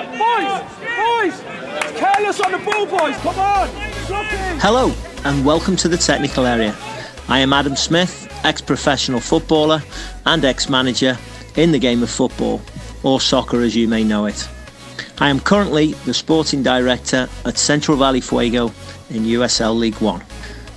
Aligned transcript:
Boys, 0.00 0.62
boys, 0.80 1.40
careless 1.98 2.40
on 2.40 2.52
the 2.52 2.58
ball, 2.64 2.86
boys. 2.86 3.14
Come 3.18 3.38
on. 3.38 3.68
Hello, 4.58 4.94
and 5.26 5.44
welcome 5.44 5.76
to 5.76 5.88
the 5.88 5.98
technical 5.98 6.46
area. 6.46 6.74
I 7.28 7.40
am 7.40 7.52
Adam 7.52 7.76
Smith, 7.76 8.26
ex 8.42 8.62
professional 8.62 9.20
footballer 9.20 9.82
and 10.24 10.42
ex 10.42 10.70
manager 10.70 11.18
in 11.56 11.70
the 11.70 11.78
game 11.78 12.02
of 12.02 12.08
football, 12.08 12.62
or 13.02 13.20
soccer 13.20 13.60
as 13.60 13.76
you 13.76 13.88
may 13.88 14.02
know 14.02 14.24
it. 14.24 14.48
I 15.18 15.28
am 15.28 15.38
currently 15.38 15.92
the 16.06 16.14
sporting 16.14 16.62
director 16.62 17.28
at 17.44 17.58
Central 17.58 17.98
Valley 17.98 18.22
Fuego 18.22 18.68
in 19.10 19.24
USL 19.24 19.78
League 19.78 20.00
One. 20.00 20.24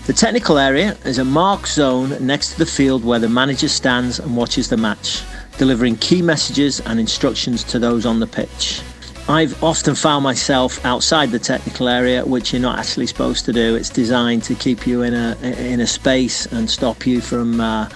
The 0.06 0.12
technical 0.12 0.58
area 0.58 0.98
is 1.06 1.18
a 1.18 1.24
marked 1.24 1.70
zone 1.70 2.18
next 2.20 2.52
to 2.52 2.58
the 2.58 2.66
field 2.66 3.06
where 3.06 3.20
the 3.20 3.30
manager 3.30 3.70
stands 3.70 4.20
and 4.20 4.36
watches 4.36 4.68
the 4.68 4.76
match, 4.76 5.24
delivering 5.58 5.96
key 5.96 6.22
messages 6.22 6.82
and 6.82 7.00
instructions 7.00 7.64
to 7.64 7.80
those 7.80 8.06
on 8.06 8.20
the 8.20 8.28
pitch. 8.28 8.82
I've 9.30 9.64
often 9.64 9.96
found 9.96 10.24
myself 10.24 10.84
outside 10.86 11.32
the 11.32 11.40
technical 11.40 11.88
area, 11.88 12.26
which 12.26 12.52
you're 12.52 12.62
not 12.62 12.78
actually 12.78 13.08
supposed 13.08 13.46
to 13.46 13.54
do. 13.54 13.76
It's 13.76 13.90
designed 13.90 14.44
to 14.44 14.56
keep 14.56 14.86
you 14.86 15.02
in 15.02 15.14
a 15.14 15.38
in 15.42 15.80
a 15.80 15.88
space 15.88 16.46
and 16.48 16.70
stop 16.70 17.08
you 17.08 17.22
from 17.22 17.62
uh, 17.62 17.88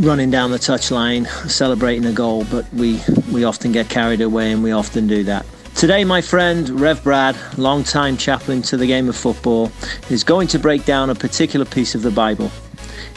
running 0.00 0.30
down 0.30 0.50
the 0.50 0.58
touchline, 0.58 1.26
celebrating 1.50 2.06
a 2.06 2.12
goal. 2.12 2.46
But 2.50 2.72
we 2.72 2.98
we 3.30 3.44
often 3.44 3.72
get 3.72 3.90
carried 3.90 4.22
away, 4.22 4.50
and 4.50 4.62
we 4.62 4.72
often 4.72 5.06
do 5.06 5.22
that. 5.24 5.44
Today, 5.74 6.02
my 6.02 6.22
friend 6.22 6.68
Rev 6.80 7.04
Brad, 7.04 7.36
long-time 7.58 8.16
chaplain 8.16 8.62
to 8.62 8.78
the 8.78 8.86
game 8.86 9.08
of 9.08 9.16
football, 9.16 9.70
is 10.08 10.24
going 10.24 10.48
to 10.48 10.58
break 10.58 10.86
down 10.86 11.10
a 11.10 11.14
particular 11.14 11.66
piece 11.66 11.94
of 11.94 12.00
the 12.00 12.10
Bible. 12.10 12.50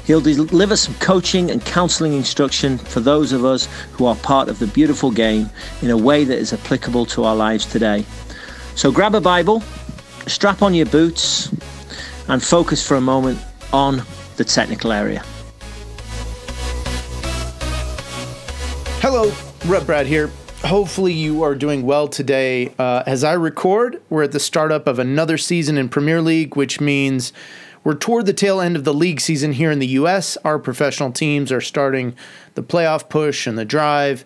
He'll 0.05 0.21
deliver 0.21 0.75
some 0.75 0.95
coaching 0.95 1.51
and 1.51 1.63
counseling 1.63 2.13
instruction 2.13 2.77
for 2.77 2.99
those 2.99 3.31
of 3.31 3.45
us 3.45 3.67
who 3.93 4.05
are 4.05 4.15
part 4.15 4.49
of 4.49 4.59
the 4.59 4.67
beautiful 4.67 5.11
game 5.11 5.49
in 5.81 5.89
a 5.89 5.97
way 5.97 6.23
that 6.23 6.37
is 6.37 6.53
applicable 6.53 7.05
to 7.07 7.23
our 7.23 7.35
lives 7.35 7.65
today. 7.65 8.05
So 8.75 8.91
grab 8.91 9.15
a 9.15 9.21
Bible, 9.21 9.61
strap 10.27 10.61
on 10.61 10.73
your 10.73 10.87
boots, 10.87 11.51
and 12.27 12.41
focus 12.41 12.85
for 12.85 12.95
a 12.95 13.01
moment 13.01 13.39
on 13.73 14.01
the 14.37 14.43
technical 14.43 14.91
area. 14.91 15.23
Hello, 19.01 19.31
Rev 19.65 19.85
Brad 19.85 20.07
here. 20.07 20.31
Hopefully, 20.63 21.11
you 21.11 21.41
are 21.41 21.55
doing 21.55 21.81
well 21.81 22.07
today. 22.07 22.71
Uh, 22.77 23.01
as 23.07 23.23
I 23.23 23.33
record, 23.33 23.99
we're 24.11 24.23
at 24.23 24.31
the 24.31 24.39
startup 24.39 24.87
of 24.87 24.99
another 24.99 25.37
season 25.37 25.75
in 25.77 25.89
Premier 25.89 26.21
League, 26.21 26.55
which 26.55 26.79
means 26.79 27.33
we're 27.83 27.95
toward 27.95 28.25
the 28.25 28.33
tail 28.33 28.61
end 28.61 28.75
of 28.75 28.83
the 28.83 28.93
league 28.93 29.19
season 29.19 29.53
here 29.53 29.71
in 29.71 29.79
the 29.79 29.87
US. 29.87 30.37
Our 30.37 30.59
professional 30.59 31.11
teams 31.11 31.51
are 31.51 31.61
starting 31.61 32.15
the 32.53 32.63
playoff 32.63 33.09
push 33.09 33.47
and 33.47 33.57
the 33.57 33.65
drive. 33.65 34.25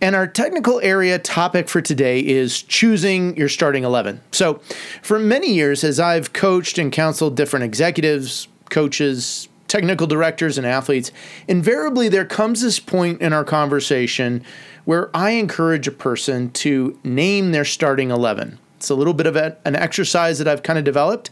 And 0.00 0.14
our 0.14 0.26
technical 0.26 0.80
area 0.80 1.18
topic 1.18 1.68
for 1.68 1.80
today 1.80 2.20
is 2.20 2.62
choosing 2.62 3.36
your 3.36 3.48
starting 3.48 3.84
11. 3.84 4.20
So, 4.30 4.60
for 5.02 5.18
many 5.18 5.52
years, 5.54 5.82
as 5.84 5.98
I've 5.98 6.34
coached 6.34 6.76
and 6.76 6.92
counseled 6.92 7.34
different 7.34 7.64
executives, 7.64 8.46
coaches, 8.68 9.48
technical 9.68 10.06
directors, 10.06 10.58
and 10.58 10.66
athletes, 10.66 11.12
invariably 11.48 12.10
there 12.10 12.26
comes 12.26 12.60
this 12.60 12.78
point 12.78 13.22
in 13.22 13.32
our 13.32 13.44
conversation 13.44 14.44
where 14.84 15.10
I 15.16 15.30
encourage 15.30 15.88
a 15.88 15.92
person 15.92 16.50
to 16.52 16.98
name 17.02 17.52
their 17.52 17.64
starting 17.64 18.10
11. 18.10 18.58
It's 18.76 18.90
a 18.90 18.94
little 18.94 19.14
bit 19.14 19.26
of 19.26 19.34
a, 19.34 19.56
an 19.64 19.74
exercise 19.76 20.38
that 20.38 20.46
I've 20.46 20.62
kind 20.62 20.78
of 20.78 20.84
developed. 20.84 21.30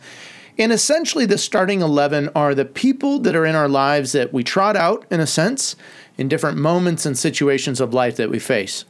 And 0.56 0.72
essentially, 0.72 1.26
the 1.26 1.38
starting 1.38 1.80
11 1.80 2.30
are 2.34 2.54
the 2.54 2.64
people 2.64 3.18
that 3.20 3.34
are 3.34 3.44
in 3.44 3.56
our 3.56 3.68
lives 3.68 4.12
that 4.12 4.32
we 4.32 4.44
trot 4.44 4.76
out, 4.76 5.04
in 5.10 5.20
a 5.20 5.26
sense, 5.26 5.74
in 6.16 6.28
different 6.28 6.58
moments 6.58 7.04
and 7.04 7.18
situations 7.18 7.80
of 7.80 7.92
life 7.92 8.16
that 8.16 8.30
we 8.30 8.38
face. 8.38 8.84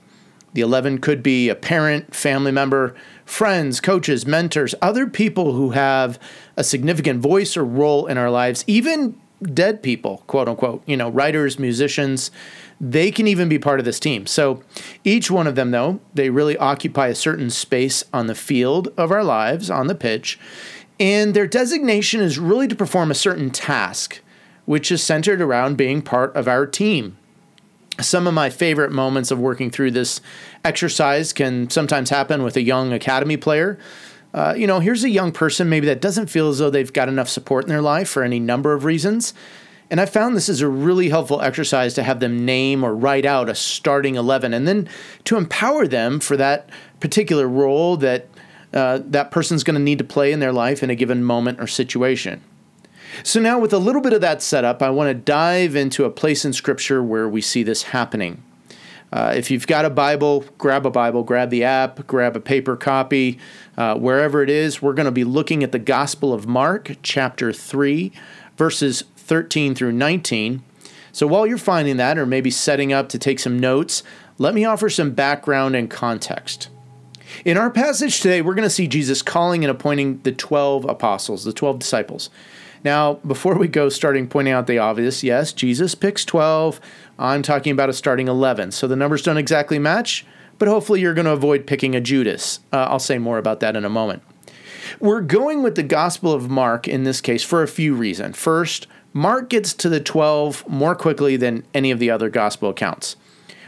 The 0.53 0.61
11 0.61 0.98
could 0.98 1.23
be 1.23 1.48
a 1.48 1.55
parent, 1.55 2.15
family 2.15 2.53
member, 2.53 2.95
friends, 3.25 3.81
coaches, 3.81 4.27
mentors, 4.27 4.75
other 4.81 5.07
people 5.07 5.53
who 5.55 5.70
have 5.70 6.19
a 6.57 6.62
significant 6.62 7.20
voice 7.20 7.57
or 7.57 7.65
role 7.65 8.07
in 8.07 8.19
our 8.19 8.31
lives, 8.31 8.62
even 8.67 9.19
dead 9.42 9.83
people, 9.83 10.23
quote 10.27 10.48
unquote, 10.48 10.83
you 10.86 10.96
know, 10.96 11.08
writers, 11.08 11.58
musicians, 11.58 12.31
they 12.81 13.11
can 13.11 13.27
even 13.27 13.48
be 13.48 13.58
part 13.58 13.79
of 13.79 13.85
this 13.85 14.01
team. 14.01 14.27
So 14.27 14.63
each 15.02 15.31
one 15.31 15.46
of 15.46 15.55
them, 15.55 15.70
though, 15.70 16.01
they 16.13 16.31
really 16.31 16.57
occupy 16.57 17.08
a 17.08 17.14
certain 17.14 17.51
space 17.51 18.05
on 18.13 18.27
the 18.27 18.35
field 18.35 18.89
of 18.96 19.11
our 19.11 19.25
lives, 19.25 19.70
on 19.70 19.86
the 19.86 19.95
pitch. 19.95 20.39
And 21.01 21.35
their 21.35 21.47
designation 21.47 22.21
is 22.21 22.39
really 22.39 22.69
to 22.69 22.77
perform 22.77 23.11
a 23.11 23.15
certain 23.15 23.51
task, 23.51 24.21
which 24.65 24.93
is 24.93 25.03
centered 25.03 25.41
around 25.41 25.77
being 25.77 26.03
part 26.03 26.35
of 26.37 26.47
our 26.47 26.67
team. 26.67 27.17
Some 28.01 28.27
of 28.27 28.35
my 28.35 28.51
favorite 28.51 28.93
moments 28.93 29.31
of 29.31 29.39
working 29.39 29.71
through 29.71 29.93
this 29.93 30.21
exercise 30.65 31.33
can 31.33 31.71
sometimes 31.71 32.11
happen 32.11 32.43
with 32.43 32.57
a 32.57 32.63
young 32.63 32.93
academy 32.93 33.37
player. 33.37 33.79
Uh, 34.33 34.53
you 34.57 34.67
know, 34.67 34.81
here's 34.81 35.05
a 35.05 35.11
young 35.11 35.31
person 35.31 35.69
maybe 35.69 35.87
that 35.87 36.01
doesn't 36.01 36.27
feel 36.27 36.49
as 36.49 36.59
though 36.59 36.71
they've 36.71 36.93
got 36.93 37.09
enough 37.09 37.29
support 37.29 37.65
in 37.65 37.69
their 37.69 37.83
life 37.83 38.09
for 38.09 38.25
any 38.25 38.41
number 38.41 38.73
of 38.73 38.85
reasons. 38.85 39.33
And 39.91 40.01
I 40.01 40.07
found 40.07 40.35
this 40.35 40.49
is 40.49 40.61
a 40.61 40.69
really 40.69 41.09
helpful 41.09 41.41
exercise 41.41 41.95
to 41.95 42.03
have 42.03 42.19
them 42.19 42.45
name 42.45 42.83
or 42.83 42.95
write 42.97 43.25
out 43.25 43.49
a 43.49 43.55
starting 43.55 44.17
11 44.17 44.53
and 44.53 44.67
then 44.67 44.89
to 45.25 45.37
empower 45.37 45.87
them 45.87 46.19
for 46.19 46.37
that 46.37 46.69
particular 46.99 47.47
role 47.47 47.97
that 47.99 48.27
uh, 48.74 48.98
that 49.05 49.30
person's 49.30 49.64
going 49.64 49.74
to 49.74 49.80
need 49.80 49.98
to 49.98 50.05
play 50.05 50.33
in 50.33 50.40
their 50.40 50.52
life 50.52 50.83
in 50.83 50.90
a 50.90 50.95
given 50.95 51.24
moment 51.24 51.61
or 51.61 51.67
situation. 51.67 52.42
So, 53.23 53.40
now 53.40 53.61
with 53.61 53.73
a 53.73 53.79
little 53.79 54.02
bit 54.02 54.12
of 54.12 54.20
that 54.23 54.42
set 54.42 54.64
up, 54.64 54.83
I 54.83 54.90
want 54.90 55.08
to 55.08 55.14
dive 55.14 55.77
into 55.77 56.05
a 56.05 56.11
place 56.11 56.45
in 56.45 56.52
Scripture 56.52 57.02
where 57.02 57.29
we 57.29 57.40
see 57.40 57.63
this 57.63 57.84
happening. 57.84 58.42
Uh, 59.13 59.33
if 59.36 59.48
you've 59.48 59.68
got 59.68 59.84
a 59.84 59.90
Bible, 59.90 60.45
grab 60.58 60.84
a 60.84 60.90
Bible, 60.90 61.23
grab 61.23 61.51
the 61.51 61.63
app, 61.63 62.05
grab 62.08 62.34
a 62.34 62.40
paper 62.40 62.77
copy, 62.77 63.39
uh, 63.77 63.95
wherever 63.95 64.42
it 64.42 64.51
is. 64.51 64.83
We're 64.83 64.95
going 64.95 65.07
to 65.07 65.13
be 65.13 65.23
looking 65.23 65.63
at 65.63 65.70
the 65.70 65.79
Gospel 65.79 66.33
of 66.33 66.48
Mark, 66.48 66.96
chapter 67.05 67.52
3, 67.52 68.11
verses 68.57 69.05
13 69.17 69.77
through 69.77 69.92
19. 69.92 70.64
So 71.13 71.29
while 71.29 71.46
you're 71.46 71.58
finding 71.58 71.96
that, 71.98 72.18
or 72.18 72.27
maybe 72.27 72.51
setting 72.51 72.92
up 72.92 73.08
to 73.11 73.18
take 73.20 73.39
some 73.39 73.57
notes, 73.57 74.02
let 74.36 74.52
me 74.52 74.64
offer 74.64 74.90
some 74.90 75.13
background 75.13 75.77
and 75.77 75.89
context. 75.89 76.68
In 77.45 77.56
our 77.56 77.70
passage 77.70 78.20
today, 78.20 78.42
we're 78.42 78.55
going 78.55 78.68
to 78.68 78.70
see 78.70 78.86
Jesus 78.86 79.22
calling 79.22 79.64
and 79.64 79.70
appointing 79.70 80.20
the 80.22 80.33
12 80.33 80.84
apostles, 80.84 81.45
the 81.45 81.52
12 81.52 81.78
disciples. 81.78 82.30
Now, 82.84 83.14
before 83.27 83.56
we 83.56 83.67
go 83.67 83.89
starting 83.89 84.28
pointing 84.28 84.52
out 84.52 84.67
the 84.67 84.78
obvious, 84.78 85.24
yes, 85.24 85.52
Jesus 85.52 85.95
picks 85.95 86.24
12. 86.24 86.80
I'm 87.18 87.42
talking 87.42 87.72
about 87.72 87.89
a 87.89 87.95
starting 87.95 88.28
11. 88.28 88.72
So 88.72 88.86
the 88.86 88.96
numbers 88.96 89.22
don't 89.22 89.39
exactly 89.39 89.78
match, 89.78 90.27
but 90.58 90.68
hopefully 90.68 91.00
you're 91.00 91.14
going 91.14 91.24
to 91.24 91.33
avoid 91.33 91.67
picking 91.67 91.95
a 91.95 92.00
Judas. 92.00 92.61
Uh, 92.72 92.86
I'll 92.89 92.98
say 92.98 93.18
more 93.18 93.39
about 93.39 93.61
that 93.61 93.74
in 93.74 93.84
a 93.84 93.90
moment. 93.90 94.22
We're 95.01 95.22
going 95.22 95.62
with 95.62 95.77
the 95.77 95.83
Gospel 95.83 96.33
of 96.33 96.51
Mark 96.51 96.86
in 96.86 97.05
this 97.05 97.20
case 97.20 97.42
for 97.42 97.62
a 97.62 97.68
few 97.68 97.95
reasons. 97.95 98.36
First, 98.36 98.86
Mark 99.14 99.48
gets 99.48 99.72
to 99.74 99.89
the 99.89 100.01
12 100.01 100.68
more 100.68 100.95
quickly 100.95 101.36
than 101.36 101.64
any 101.72 101.90
of 101.90 101.98
the 101.98 102.11
other 102.11 102.28
Gospel 102.28 102.68
accounts. 102.68 103.16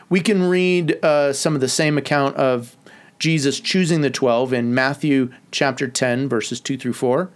We 0.08 0.20
can 0.20 0.42
read 0.42 1.02
uh, 1.04 1.32
some 1.32 1.54
of 1.54 1.60
the 1.60 1.68
same 1.68 1.96
account 1.96 2.36
of 2.36 2.76
Jesus 3.18 3.60
choosing 3.60 4.00
the 4.00 4.10
12 4.10 4.52
in 4.52 4.74
Matthew 4.74 5.32
chapter 5.50 5.88
10, 5.88 6.28
verses 6.28 6.60
2 6.60 6.76
through 6.76 6.92
4, 6.92 7.30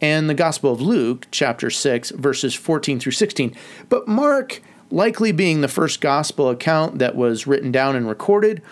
and 0.00 0.28
the 0.28 0.34
Gospel 0.34 0.72
of 0.72 0.80
Luke 0.80 1.26
chapter 1.30 1.70
6, 1.70 2.10
verses 2.10 2.54
14 2.54 3.00
through 3.00 3.12
16. 3.12 3.54
But 3.88 4.06
Mark, 4.06 4.62
likely 4.90 5.32
being 5.32 5.60
the 5.60 5.68
first 5.68 6.00
Gospel 6.00 6.50
account 6.50 6.98
that 6.98 7.16
was 7.16 7.46
written 7.46 7.72
down 7.72 7.96
and 7.96 8.08
recorded, 8.08 8.62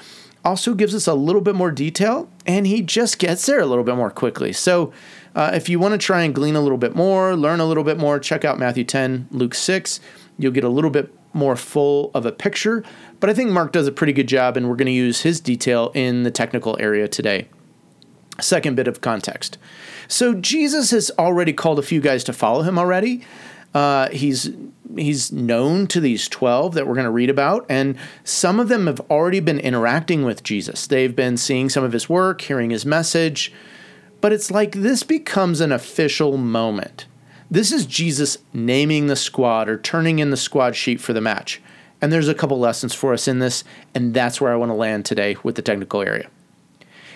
also 0.44 0.74
gives 0.74 0.94
us 0.94 1.08
a 1.08 1.14
little 1.14 1.40
bit 1.40 1.56
more 1.56 1.72
detail, 1.72 2.30
and 2.46 2.66
he 2.66 2.80
just 2.80 3.18
gets 3.18 3.44
there 3.46 3.58
a 3.58 3.66
little 3.66 3.82
bit 3.82 3.96
more 3.96 4.10
quickly. 4.10 4.52
So, 4.52 4.92
uh, 5.34 5.50
if 5.52 5.68
you 5.68 5.80
want 5.80 5.92
to 5.92 5.98
try 5.98 6.22
and 6.22 6.34
glean 6.34 6.54
a 6.54 6.60
little 6.60 6.78
bit 6.78 6.94
more, 6.94 7.34
learn 7.34 7.58
a 7.58 7.66
little 7.66 7.82
bit 7.82 7.98
more, 7.98 8.20
check 8.20 8.44
out 8.44 8.58
Matthew 8.58 8.84
10, 8.84 9.26
Luke 9.32 9.54
6. 9.54 10.00
You'll 10.38 10.52
get 10.52 10.64
a 10.64 10.68
little 10.68 10.90
bit 10.90 11.12
more 11.36 11.54
full 11.54 12.10
of 12.14 12.26
a 12.26 12.32
picture 12.32 12.82
but 13.20 13.30
I 13.30 13.34
think 13.34 13.50
Mark 13.50 13.72
does 13.72 13.86
a 13.86 13.92
pretty 13.92 14.12
good 14.12 14.28
job, 14.28 14.56
and 14.56 14.68
we're 14.68 14.76
going 14.76 14.86
to 14.86 14.92
use 14.92 15.22
his 15.22 15.40
detail 15.40 15.90
in 15.94 16.22
the 16.22 16.30
technical 16.30 16.76
area 16.80 17.08
today. 17.08 17.48
Second 18.40 18.76
bit 18.76 18.86
of 18.86 19.00
context. 19.00 19.56
So 20.08 20.34
Jesus 20.34 20.90
has 20.90 21.10
already 21.18 21.52
called 21.52 21.78
a 21.78 21.82
few 21.82 22.00
guys 22.00 22.22
to 22.24 22.32
follow 22.32 22.62
him 22.62 22.78
already. 22.78 23.24
Uh, 23.74 24.08
he's 24.10 24.50
he's 24.96 25.32
known 25.32 25.86
to 25.88 26.00
these 26.00 26.28
12 26.28 26.74
that 26.74 26.86
we're 26.86 26.94
going 26.94 27.04
to 27.04 27.10
read 27.10 27.28
about 27.28 27.66
and 27.68 27.98
some 28.24 28.58
of 28.60 28.68
them 28.68 28.86
have 28.86 29.00
already 29.10 29.40
been 29.40 29.58
interacting 29.58 30.24
with 30.24 30.44
jesus 30.44 30.86
they've 30.86 31.16
been 31.16 31.36
seeing 31.36 31.68
some 31.68 31.82
of 31.82 31.92
his 31.92 32.08
work 32.08 32.40
hearing 32.40 32.70
his 32.70 32.86
message 32.86 33.52
but 34.20 34.32
it's 34.32 34.50
like 34.50 34.72
this 34.72 35.02
becomes 35.02 35.60
an 35.60 35.72
official 35.72 36.38
moment 36.38 37.04
this 37.50 37.72
is 37.72 37.86
jesus 37.86 38.38
naming 38.52 39.06
the 39.06 39.16
squad 39.16 39.68
or 39.68 39.78
turning 39.78 40.18
in 40.18 40.30
the 40.30 40.36
squad 40.36 40.74
sheet 40.74 41.00
for 41.00 41.12
the 41.12 41.20
match 41.20 41.60
and 42.00 42.12
there's 42.12 42.28
a 42.28 42.34
couple 42.34 42.58
lessons 42.58 42.94
for 42.94 43.12
us 43.12 43.26
in 43.26 43.38
this, 43.38 43.64
and 43.94 44.12
that's 44.12 44.40
where 44.40 44.52
I 44.52 44.56
want 44.56 44.70
to 44.70 44.74
land 44.74 45.04
today 45.04 45.36
with 45.42 45.54
the 45.54 45.62
technical 45.62 46.02
area. 46.02 46.28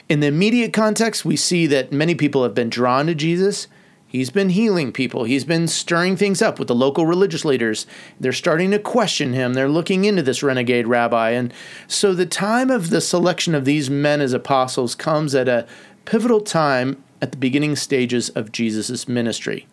In 0.09 0.21
the 0.21 0.27
immediate 0.27 0.73
context, 0.73 1.25
we 1.25 1.37
see 1.37 1.67
that 1.67 1.93
many 1.93 2.15
people 2.15 2.43
have 2.43 2.55
been 2.55 2.71
drawn 2.71 3.07
to 3.07 3.15
Jesus, 3.15 3.69
He's 4.09 4.31
been 4.31 4.49
healing 4.49 4.91
people. 4.91 5.23
He's 5.23 5.45
been 5.45 5.69
stirring 5.69 6.17
things 6.17 6.43
up 6.43 6.59
with 6.59 6.67
the 6.67 6.75
local 6.75 7.07
religious 7.07 7.45
leaders. 7.45 7.87
They're 8.19 8.33
starting 8.33 8.73
to 8.73 8.81
question 8.81 9.35
him. 9.35 9.55
They're 9.55 9.69
looking 9.69 10.05
into 10.05 10.21
this 10.21 10.43
renegade 10.43 10.89
rabbi. 10.89 11.31
And 11.31 11.55
so 11.87 12.13
the 12.13 12.27
time 12.27 12.71
of 12.71 12.91
the 12.91 13.01
selection 13.01 13.55
of 13.55 13.65
these 13.65 13.89
men 13.89 14.21
as 14.21 14.33
apostles 14.33 14.97
comes 14.97 15.33
at 15.33 15.47
a 15.47 15.65
pivotal 16.07 16.41
time 16.41 17.01
at 17.23 17.31
the 17.31 17.39
beginning 17.39 17.77
stages 17.77 18.31
of 18.31 18.51
Jesus' 18.51 19.07
ministry. 19.07 19.69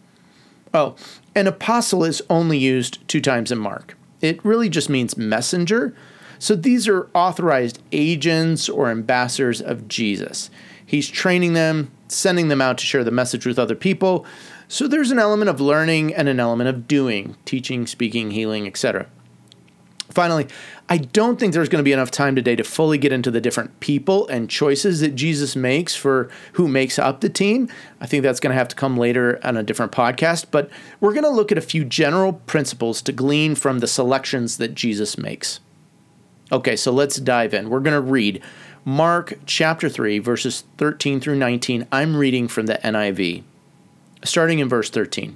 Oh, 0.74 0.96
an 1.36 1.48
apostle 1.48 2.04
is 2.04 2.22
only 2.30 2.58
used 2.58 3.08
two 3.08 3.22
times 3.22 3.52
in 3.52 3.58
Mark. 3.58 3.96
It 4.22 4.44
really 4.44 4.70
just 4.70 4.90
means 4.90 5.18
messenger. 5.18 5.96
So 6.40 6.56
these 6.56 6.88
are 6.88 7.10
authorized 7.14 7.80
agents 7.92 8.70
or 8.70 8.90
ambassadors 8.90 9.62
of 9.62 9.88
Jesus. 9.88 10.50
He's 10.86 11.10
training 11.10 11.54
them, 11.54 11.92
sending 12.08 12.48
them 12.48 12.62
out 12.62 12.78
to 12.78 12.86
share 12.86 13.04
the 13.04 13.12
message 13.12 13.46
with 13.46 13.60
other 13.60 13.76
people. 13.76 14.26
So 14.68 14.88
there's 14.88 15.12
an 15.12 15.20
element 15.20 15.50
of 15.50 15.62
learning 15.62 16.14
and 16.14 16.30
an 16.30 16.40
element 16.40 16.70
of 16.70 16.88
doing, 16.88 17.36
teaching, 17.46 17.88
speaking, 17.88 18.32
healing, 18.32 18.68
etc. 18.68 19.08
Finally, 20.10 20.48
I 20.88 20.98
don't 20.98 21.38
think 21.38 21.54
there's 21.54 21.68
going 21.70 21.82
to 21.82 21.88
be 21.88 21.92
enough 21.92 22.12
time 22.12 22.36
today 22.36 22.56
to 22.56 22.64
fully 22.64 22.98
get 22.98 23.12
into 23.12 23.30
the 23.30 23.42
different 23.42 23.80
people 23.82 24.28
and 24.30 24.50
choices 24.50 25.02
that 25.02 25.16
Jesus 25.16 25.56
makes 25.56 25.96
for 25.96 26.30
who 26.54 26.68
makes 26.68 26.98
up 26.98 27.20
the 27.20 27.30
team. 27.30 27.70
I 28.00 28.06
think 28.06 28.24
that's 28.24 28.40
going 28.40 28.52
to 28.52 28.58
have 28.58 28.70
to 28.70 28.76
come 28.76 28.98
later 28.98 29.40
on 29.44 29.58
a 29.58 29.64
different 29.64 29.92
podcast, 29.92 30.46
but 30.50 30.70
we're 31.02 31.14
going 31.14 31.24
to 31.24 31.30
look 31.30 31.52
at 31.52 31.58
a 31.58 31.62
few 31.62 31.84
general 31.84 32.34
principles 32.34 33.02
to 33.04 33.12
glean 33.12 33.56
from 33.56 33.80
the 33.80 33.88
selections 33.88 34.58
that 34.58 34.76
Jesus 34.76 35.18
makes. 35.18 35.60
Okay, 36.52 36.78
so 36.78 36.92
let's 36.92 37.18
dive 37.18 37.54
in. 37.54 37.70
We're 37.70 37.82
going 37.82 38.02
to 38.02 38.12
read 38.12 38.42
Mark 38.86 39.38
chapter 39.46 39.90
3, 39.90 40.20
verses 40.20 40.64
13 40.78 41.20
through 41.20 41.36
19. 41.36 41.86
I'm 41.92 42.16
reading 42.16 42.48
from 42.48 42.68
the 42.68 42.76
NIV, 42.76 43.44
starting 44.24 44.60
in 44.60 44.70
verse 44.70 44.90
13. 44.90 45.36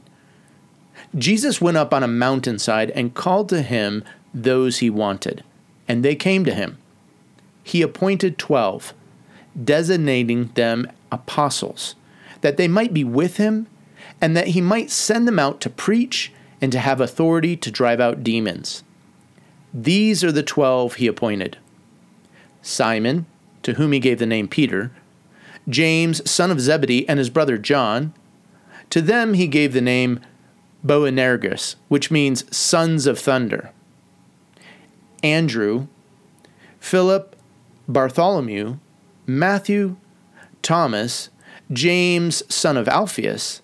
Jesus 1.15 1.59
went 1.59 1.77
up 1.77 1.93
on 1.93 2.03
a 2.03 2.07
mountainside 2.07 2.91
and 2.91 3.13
called 3.13 3.49
to 3.49 3.61
him 3.61 4.03
those 4.33 4.79
he 4.79 4.89
wanted, 4.89 5.43
and 5.87 6.03
they 6.03 6.15
came 6.15 6.45
to 6.45 6.53
him. 6.53 6.77
He 7.63 7.81
appointed 7.81 8.37
twelve, 8.37 8.93
designating 9.61 10.47
them 10.53 10.89
apostles, 11.11 11.95
that 12.39 12.57
they 12.57 12.67
might 12.67 12.93
be 12.93 13.03
with 13.03 13.37
him, 13.37 13.67
and 14.21 14.37
that 14.37 14.47
he 14.47 14.61
might 14.61 14.89
send 14.89 15.27
them 15.27 15.39
out 15.39 15.59
to 15.61 15.69
preach 15.69 16.31
and 16.61 16.71
to 16.71 16.79
have 16.79 17.01
authority 17.01 17.57
to 17.57 17.71
drive 17.71 17.99
out 17.99 18.23
demons. 18.23 18.83
These 19.73 20.23
are 20.23 20.31
the 20.31 20.43
twelve 20.43 20.95
he 20.95 21.07
appointed 21.07 21.57
Simon, 22.61 23.25
to 23.63 23.73
whom 23.73 23.91
he 23.91 23.99
gave 23.99 24.19
the 24.19 24.25
name 24.25 24.47
Peter, 24.47 24.91
James, 25.67 26.29
son 26.29 26.51
of 26.51 26.61
Zebedee, 26.61 27.07
and 27.09 27.19
his 27.19 27.29
brother 27.29 27.57
John. 27.57 28.13
To 28.91 29.01
them 29.01 29.33
he 29.33 29.47
gave 29.47 29.73
the 29.73 29.81
name 29.81 30.19
Boanerges, 30.83 31.75
which 31.87 32.11
means 32.11 32.55
sons 32.55 33.05
of 33.05 33.19
thunder. 33.19 33.71
Andrew, 35.23 35.87
Philip, 36.79 37.35
Bartholomew, 37.87 38.77
Matthew, 39.27 39.97
Thomas, 40.61 41.29
James, 41.71 42.43
son 42.53 42.77
of 42.77 42.87
Alphaeus, 42.87 43.61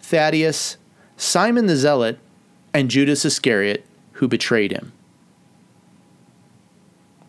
Thaddeus, 0.00 0.76
Simon 1.16 1.66
the 1.66 1.76
Zealot, 1.76 2.18
and 2.74 2.90
Judas 2.90 3.24
Iscariot, 3.24 3.84
who 4.12 4.28
betrayed 4.28 4.72
him 4.72 4.92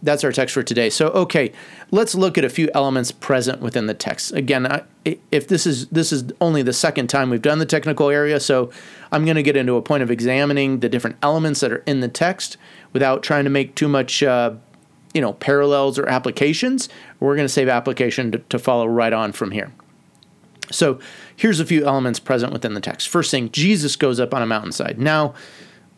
that's 0.01 0.23
our 0.23 0.31
text 0.31 0.53
for 0.53 0.63
today. 0.63 0.89
So, 0.89 1.07
okay, 1.09 1.51
let's 1.91 2.15
look 2.15 2.37
at 2.37 2.45
a 2.45 2.49
few 2.49 2.69
elements 2.73 3.11
present 3.11 3.61
within 3.61 3.87
the 3.87 3.93
text. 3.93 4.31
Again, 4.31 4.65
I, 4.65 4.83
if 5.31 5.47
this 5.47 5.65
is 5.65 5.87
this 5.87 6.11
is 6.11 6.31
only 6.39 6.61
the 6.61 6.73
second 6.73 7.07
time 7.07 7.29
we've 7.29 7.41
done 7.41 7.59
the 7.59 7.65
technical 7.65 8.09
area, 8.09 8.39
so 8.39 8.71
I'm 9.11 9.25
going 9.25 9.35
to 9.35 9.43
get 9.43 9.57
into 9.57 9.75
a 9.75 9.81
point 9.81 10.03
of 10.03 10.11
examining 10.11 10.79
the 10.79 10.89
different 10.89 11.17
elements 11.21 11.59
that 11.59 11.71
are 11.71 11.83
in 11.85 11.99
the 11.99 12.07
text 12.07 12.57
without 12.93 13.23
trying 13.23 13.43
to 13.43 13.49
make 13.49 13.75
too 13.75 13.89
much, 13.89 14.23
uh, 14.23 14.53
you 15.13 15.21
know, 15.21 15.33
parallels 15.33 15.99
or 15.99 16.07
applications. 16.07 16.87
We're 17.19 17.35
going 17.35 17.47
to 17.47 17.53
save 17.53 17.67
application 17.67 18.31
to, 18.31 18.37
to 18.37 18.59
follow 18.59 18.87
right 18.87 19.13
on 19.13 19.33
from 19.33 19.51
here. 19.51 19.71
So, 20.71 20.99
here's 21.35 21.59
a 21.59 21.65
few 21.65 21.85
elements 21.85 22.19
present 22.19 22.53
within 22.53 22.73
the 22.73 22.81
text. 22.81 23.09
First 23.09 23.31
thing, 23.31 23.51
Jesus 23.51 23.95
goes 23.95 24.19
up 24.19 24.33
on 24.33 24.41
a 24.41 24.45
mountainside. 24.45 24.99
Now 24.99 25.33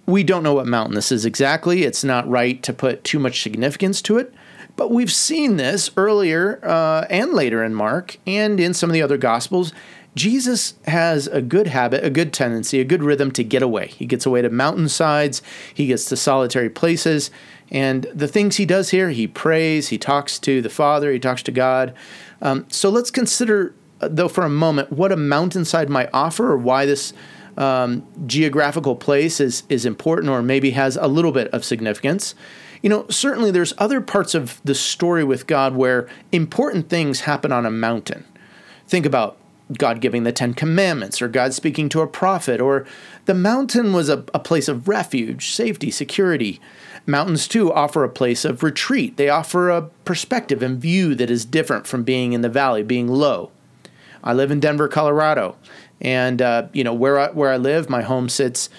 we 0.05 0.23
don't 0.23 0.43
know 0.43 0.53
what 0.53 0.67
mountain 0.67 0.95
this 0.95 1.11
is 1.11 1.25
exactly. 1.25 1.83
It's 1.83 2.03
not 2.03 2.27
right 2.27 2.61
to 2.63 2.73
put 2.73 3.03
too 3.03 3.19
much 3.19 3.41
significance 3.41 4.01
to 4.03 4.17
it. 4.17 4.33
But 4.75 4.91
we've 4.91 5.11
seen 5.11 5.57
this 5.57 5.91
earlier 5.97 6.59
uh, 6.63 7.05
and 7.09 7.33
later 7.33 7.63
in 7.63 7.75
Mark 7.75 8.17
and 8.25 8.59
in 8.59 8.73
some 8.73 8.89
of 8.89 8.93
the 8.93 9.01
other 9.01 9.17
Gospels. 9.17 9.73
Jesus 10.15 10.73
has 10.87 11.27
a 11.27 11.41
good 11.41 11.67
habit, 11.67 12.03
a 12.03 12.09
good 12.09 12.33
tendency, 12.33 12.79
a 12.79 12.85
good 12.85 13.03
rhythm 13.03 13.31
to 13.31 13.43
get 13.43 13.61
away. 13.61 13.87
He 13.87 14.05
gets 14.05 14.25
away 14.25 14.41
to 14.41 14.49
mountainsides, 14.49 15.41
he 15.73 15.87
gets 15.87 16.05
to 16.05 16.17
solitary 16.17 16.69
places. 16.69 17.31
And 17.69 18.05
the 18.13 18.27
things 18.27 18.57
he 18.57 18.65
does 18.65 18.89
here, 18.89 19.11
he 19.11 19.27
prays, 19.27 19.87
he 19.87 19.97
talks 19.97 20.37
to 20.39 20.61
the 20.61 20.69
Father, 20.69 21.13
he 21.13 21.19
talks 21.19 21.43
to 21.43 21.51
God. 21.51 21.93
Um, 22.41 22.65
so 22.69 22.89
let's 22.89 23.11
consider, 23.11 23.73
uh, 24.01 24.09
though, 24.11 24.27
for 24.27 24.43
a 24.43 24.49
moment, 24.49 24.91
what 24.91 25.13
a 25.13 25.17
mountainside 25.17 25.89
might 25.89 26.09
offer 26.11 26.51
or 26.51 26.57
why 26.57 26.85
this 26.85 27.13
um, 27.57 28.05
geographical 28.25 28.95
place 28.95 29.39
is 29.39 29.63
is 29.69 29.85
important 29.85 30.29
or 30.29 30.41
maybe 30.41 30.71
has 30.71 30.97
a 30.97 31.07
little 31.07 31.31
bit 31.31 31.47
of 31.49 31.63
significance. 31.65 32.35
You 32.81 32.89
know, 32.89 33.05
certainly 33.09 33.51
there's 33.51 33.73
other 33.77 34.01
parts 34.01 34.33
of 34.33 34.59
the 34.63 34.73
story 34.73 35.23
with 35.23 35.45
God 35.45 35.75
where 35.75 36.07
important 36.31 36.89
things 36.89 37.21
happen 37.21 37.51
on 37.51 37.65
a 37.65 37.71
mountain. 37.71 38.25
Think 38.87 39.05
about 39.05 39.37
God 39.77 40.01
giving 40.01 40.23
the 40.23 40.31
Ten 40.31 40.53
Commandments, 40.53 41.21
or 41.21 41.27
God 41.27 41.53
speaking 41.53 41.89
to 41.89 42.01
a 42.01 42.07
prophet, 42.07 42.59
or 42.59 42.85
the 43.25 43.33
mountain 43.33 43.93
was 43.93 44.09
a, 44.09 44.25
a 44.33 44.39
place 44.39 44.67
of 44.67 44.87
refuge, 44.87 45.51
safety, 45.51 45.91
security. 45.91 46.59
Mountains, 47.05 47.47
too, 47.47 47.71
offer 47.71 48.03
a 48.03 48.09
place 48.09 48.43
of 48.45 48.63
retreat. 48.63 49.17
They 49.17 49.29
offer 49.29 49.69
a 49.69 49.83
perspective 50.05 50.61
and 50.61 50.79
view 50.79 51.15
that 51.15 51.31
is 51.31 51.45
different 51.45 51.87
from 51.87 52.03
being 52.03 52.33
in 52.33 52.41
the 52.41 52.49
valley, 52.49 52.83
being 52.83 53.07
low. 53.07 53.51
I 54.23 54.33
live 54.33 54.51
in 54.51 54.59
Denver, 54.59 54.87
Colorado, 54.87 55.55
and 56.01 56.41
uh, 56.41 56.67
you 56.73 56.83
know 56.83 56.93
where 56.93 57.19
I, 57.19 57.29
where 57.29 57.51
I 57.51 57.57
live, 57.57 57.89
my 57.89 58.01
home 58.01 58.27
sits 58.27 58.69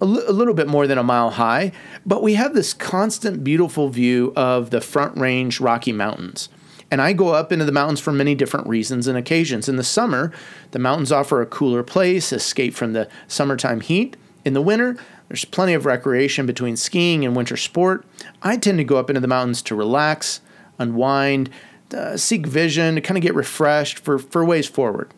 a, 0.00 0.04
l- 0.04 0.24
a 0.28 0.32
little 0.32 0.54
bit 0.54 0.68
more 0.68 0.86
than 0.86 0.98
a 0.98 1.02
mile 1.02 1.30
high, 1.30 1.72
but 2.06 2.22
we 2.22 2.34
have 2.34 2.54
this 2.54 2.74
constant 2.74 3.42
beautiful 3.42 3.88
view 3.88 4.32
of 4.36 4.70
the 4.70 4.80
Front 4.80 5.18
Range 5.18 5.58
Rocky 5.60 5.92
Mountains. 5.92 6.48
And 6.90 7.02
I 7.02 7.12
go 7.12 7.28
up 7.34 7.52
into 7.52 7.66
the 7.66 7.72
mountains 7.72 8.00
for 8.00 8.12
many 8.12 8.34
different 8.34 8.66
reasons 8.66 9.06
and 9.06 9.18
occasions. 9.18 9.68
In 9.68 9.76
the 9.76 9.84
summer, 9.84 10.32
the 10.70 10.78
mountains 10.78 11.12
offer 11.12 11.42
a 11.42 11.46
cooler 11.46 11.82
place, 11.82 12.32
escape 12.32 12.74
from 12.74 12.94
the 12.94 13.08
summertime 13.26 13.80
heat. 13.80 14.16
In 14.44 14.54
the 14.54 14.62
winter, 14.62 14.96
there's 15.28 15.44
plenty 15.44 15.74
of 15.74 15.84
recreation 15.84 16.46
between 16.46 16.76
skiing 16.76 17.26
and 17.26 17.36
winter 17.36 17.58
sport. 17.58 18.06
I 18.42 18.56
tend 18.56 18.78
to 18.78 18.84
go 18.84 18.96
up 18.96 19.10
into 19.10 19.20
the 19.20 19.28
mountains 19.28 19.60
to 19.62 19.74
relax, 19.74 20.40
unwind, 20.78 21.50
uh, 21.92 22.16
seek 22.16 22.46
vision, 22.46 22.94
to 22.94 23.02
kind 23.02 23.18
of 23.18 23.22
get 23.22 23.34
refreshed 23.34 23.98
for, 23.98 24.18
for 24.18 24.42
ways 24.42 24.66
forward. 24.66 25.12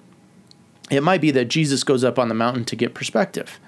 It 0.90 1.02
might 1.02 1.20
be 1.20 1.30
that 1.30 1.47
Jesus 1.47 1.85
goes 1.85 2.02
up 2.04 2.18
on 2.18 2.28
the 2.28 2.35
mountain 2.35 2.64
to 2.66 2.76
get 2.76 2.94
perspective. 2.94 3.61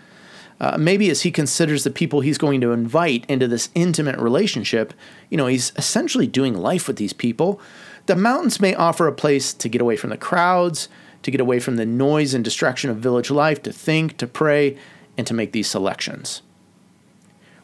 Uh, 0.61 0.77
maybe 0.79 1.11
as 1.11 1.23
he 1.23 1.31
considers 1.31 1.83
the 1.83 1.91
people 1.91 2.21
he's 2.21 2.39
going 2.39 2.61
to 2.61 2.73
invite 2.73 3.25
into 3.27 3.49
this 3.49 3.71
intimate 3.75 4.19
relationship, 4.19 4.95
you 5.29 5.37
know, 5.37 5.47
he's 5.47 5.73
essentially 5.77 6.27
doing 6.27 6.55
life 6.55 6.87
with 6.87 6.97
these 6.97 7.13
people. 7.13 7.61
The 8.07 8.17
mountains 8.17 8.61
may 8.61 8.75
offer 8.75 9.07
a 9.07 9.13
place 9.13 9.53
to 9.55 9.69
get 9.69 9.81
away 9.81 9.97
from 9.97 10.11
the 10.11 10.17
crowds, 10.17 10.89
to 11.23 11.31
get 11.31 11.41
away 11.41 11.59
from 11.59 11.77
the 11.77 11.87
noise 11.87 12.35
and 12.35 12.45
distraction 12.45 12.91
of 12.91 12.99
village 12.99 13.31
life, 13.31 13.63
to 13.63 13.73
think, 13.73 14.17
to 14.19 14.27
pray, 14.27 14.77
and 15.17 15.27
to 15.27 15.35
make 15.35 15.53
these 15.53 15.69
selections. 15.69 16.43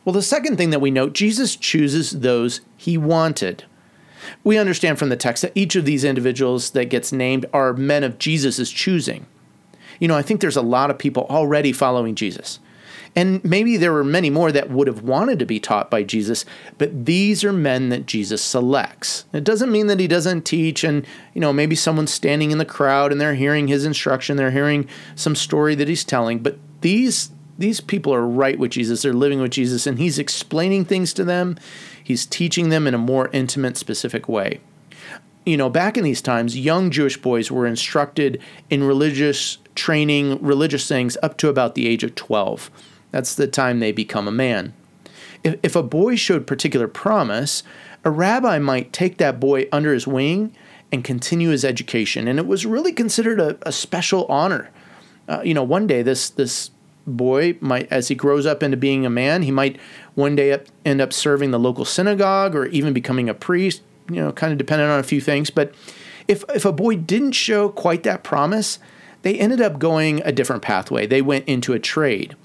Well, 0.05 0.13
the 0.13 0.23
second 0.23 0.57
thing 0.57 0.71
that 0.71 0.81
we 0.81 0.91
note, 0.91 1.13
Jesus 1.13 1.57
chooses 1.57 2.21
those 2.21 2.61
he 2.77 2.97
wanted. 2.97 3.65
We 4.43 4.59
understand 4.59 4.99
from 4.99 5.09
the 5.09 5.17
text 5.17 5.43
that 5.43 5.53
each 5.55 5.77
of 5.77 5.85
these 5.85 6.05
individuals 6.05 6.71
that 6.71 6.87
gets 6.87 7.13
named 7.13 7.47
are 7.53 7.73
men 7.75 8.05
of 8.05 8.19
Jesus' 8.19 8.71
choosing. 8.71 9.27
You 9.99 10.09
know, 10.09 10.17
I 10.17 10.23
think 10.23 10.41
there's 10.41 10.57
a 10.57 10.63
lot 10.63 10.91
of 10.91 10.99
people 10.99 11.27
already 11.29 11.73
following 11.73 12.15
Jesus. 12.15 12.61
And 13.17 13.43
maybe 13.45 13.77
there 13.77 13.93
were 13.93 14.05
many 14.05 14.31
more 14.31 14.53
that 14.53 14.71
would 14.71 14.87
have 14.87 15.03
wanted 15.03 15.39
to 15.39 15.47
be 15.47 15.59
taught 15.59 15.91
by 15.91 16.03
Jesus, 16.03 16.45
but 16.77 17.07
these 17.07 17.43
are 17.43 17.53
men 17.53 17.89
that 17.89 18.07
Jesus 18.07 18.43
selects. 18.43 19.25
It 19.33 19.45
doesn't 19.45 19.73
mean 19.73 19.87
that 19.89 20.01
he 20.01 20.07
doesn't 20.07 20.43
teach, 20.43 20.85
and, 20.85 21.07
you 21.35 21.41
know, 21.41 21.53
maybe 21.53 21.75
someone's 21.75 22.13
standing 22.13 22.51
in 22.51 22.59
the 22.59 22.65
crowd 22.65 23.11
and 23.11 23.21
they're 23.21 23.35
hearing 23.35 23.67
his 23.69 23.85
instruction, 23.85 24.37
they're 24.37 24.51
hearing 24.51 24.89
some 25.17 25.35
story 25.35 25.75
that 25.75 25.89
he's 25.89 26.05
telling, 26.05 26.39
but 26.41 26.59
these 26.81 27.31
these 27.59 27.81
people 27.81 28.15
are 28.15 28.25
right 28.25 28.57
with 28.57 28.71
Jesus. 28.71 29.03
They're 29.03 29.13
living 29.13 29.41
with 29.41 29.51
Jesus, 29.51 29.85
and 29.85 29.99
he's 29.99 30.17
explaining 30.17 30.85
things 30.85 31.13
to 31.15 31.25
them. 31.25 31.59
He's 32.05 32.25
teaching 32.25 32.69
them 32.69 32.87
in 32.87 32.95
a 32.95 32.99
more 32.99 33.31
intimate, 33.33 33.77
specific 33.77 34.29
way 34.29 34.61
you 35.49 35.57
know, 35.57 35.71
back 35.71 35.97
in 35.97 36.05
these 36.05 36.21
times, 36.21 36.59
young 36.59 36.91
Jewish 36.91 37.17
boys 37.17 37.51
were 37.51 37.67
instructed 37.67 38.41
in 38.69 38.85
religious 38.85 39.59
training, 39.75 40.39
religious 40.43 40.87
things 40.87 41.17
up 41.23 41.39
to 41.39 41.49
about 41.49 41.75
the 41.75 41.89
age 41.89 42.05
of 42.05 42.15
12. 42.15 42.71
That's 43.11 43.35
the 43.35 43.47
time 43.47 43.81
they 43.81 43.93
become 43.93 44.29
a 44.29 44.33
man. 44.33 44.75
If, 45.43 45.59
if 45.63 45.77
a 45.77 45.83
boy 45.83 46.17
showed 46.17 46.47
particular 46.47 46.87
promise, 46.87 47.63
a 48.05 48.11
rabbi 48.11 48.59
might 48.59 48.93
take 48.93 49.17
that 49.19 49.41
boy 49.41 49.67
under 49.73 49.95
his 49.95 50.07
wing 50.07 50.55
and 50.93 51.03
continue 51.03 51.51
his 51.51 51.65
education. 51.65 52.29
And 52.29 52.39
it 52.39 52.47
was 52.47 52.67
really 52.67 52.93
considered 52.93 53.41
a, 53.41 53.59
a 53.63 53.73
special 53.73 54.27
honor. 54.27 54.71
uh, 55.29 55.41
you 55.45 55.55
know, 55.55 55.63
one 55.63 55.87
day 55.87 56.03
this 56.03 56.31
this 56.31 56.71
boy 57.07 57.57
might, 57.61 57.91
as 57.91 58.09
he 58.09 58.15
grows 58.15 58.45
up 58.45 58.63
into 58.63 58.77
being 58.77 59.07
a 59.07 59.11
man, 59.11 59.43
he 59.43 59.51
might 59.51 59.79
one 60.15 60.37
day 60.37 60.53
up, 60.53 60.67
end 60.85 61.01
up 61.01 61.13
serving 61.13 61.51
the 61.53 61.59
local 61.59 61.85
synagogue 61.85 62.55
or 62.55 62.67
even 62.67 62.93
becoming 62.93 63.29
a 63.29 63.35
priest. 63.35 63.83
You 64.09 64.23
know, 64.23 64.33
kind 64.33 64.53
of 64.53 64.59
dependent 64.59 64.91
on 64.91 65.01
a 65.01 65.05
few 65.05 65.21
things. 65.21 65.51
But 65.51 65.75
if 66.27 66.45
if 66.55 66.65
a 66.65 66.73
boy 66.73 66.97
didn't 66.97 67.33
show 67.33 67.69
quite 67.69 68.03
that 68.05 68.25
promise, 68.25 68.79
they 69.23 69.39
ended 69.39 69.61
up 69.61 69.79
going 69.79 70.23
a 70.25 70.33
different 70.33 70.63
pathway. 70.63 71.07
They 71.07 71.23
went 71.23 71.47
into 71.47 71.73
a 71.73 71.79
trade, 71.79 72.37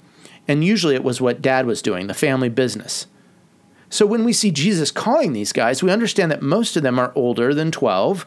and 0.46 0.64
usually 0.64 0.94
it 0.94 1.04
was 1.04 1.20
what 1.20 1.42
dad 1.42 1.66
was 1.66 1.82
doing, 1.82 2.06
the 2.06 2.14
family 2.14 2.48
business. 2.48 3.06
So 3.90 4.06
when 4.06 4.24
we 4.24 4.32
see 4.32 4.50
Jesus 4.50 4.90
calling 4.90 5.32
these 5.32 5.52
guys, 5.52 5.82
we 5.82 5.90
understand 5.90 6.32
that 6.32 6.42
most 6.42 6.76
of 6.76 6.82
them 6.82 6.98
are 6.98 7.12
older 7.14 7.54
than 7.54 7.70
12 7.70 8.26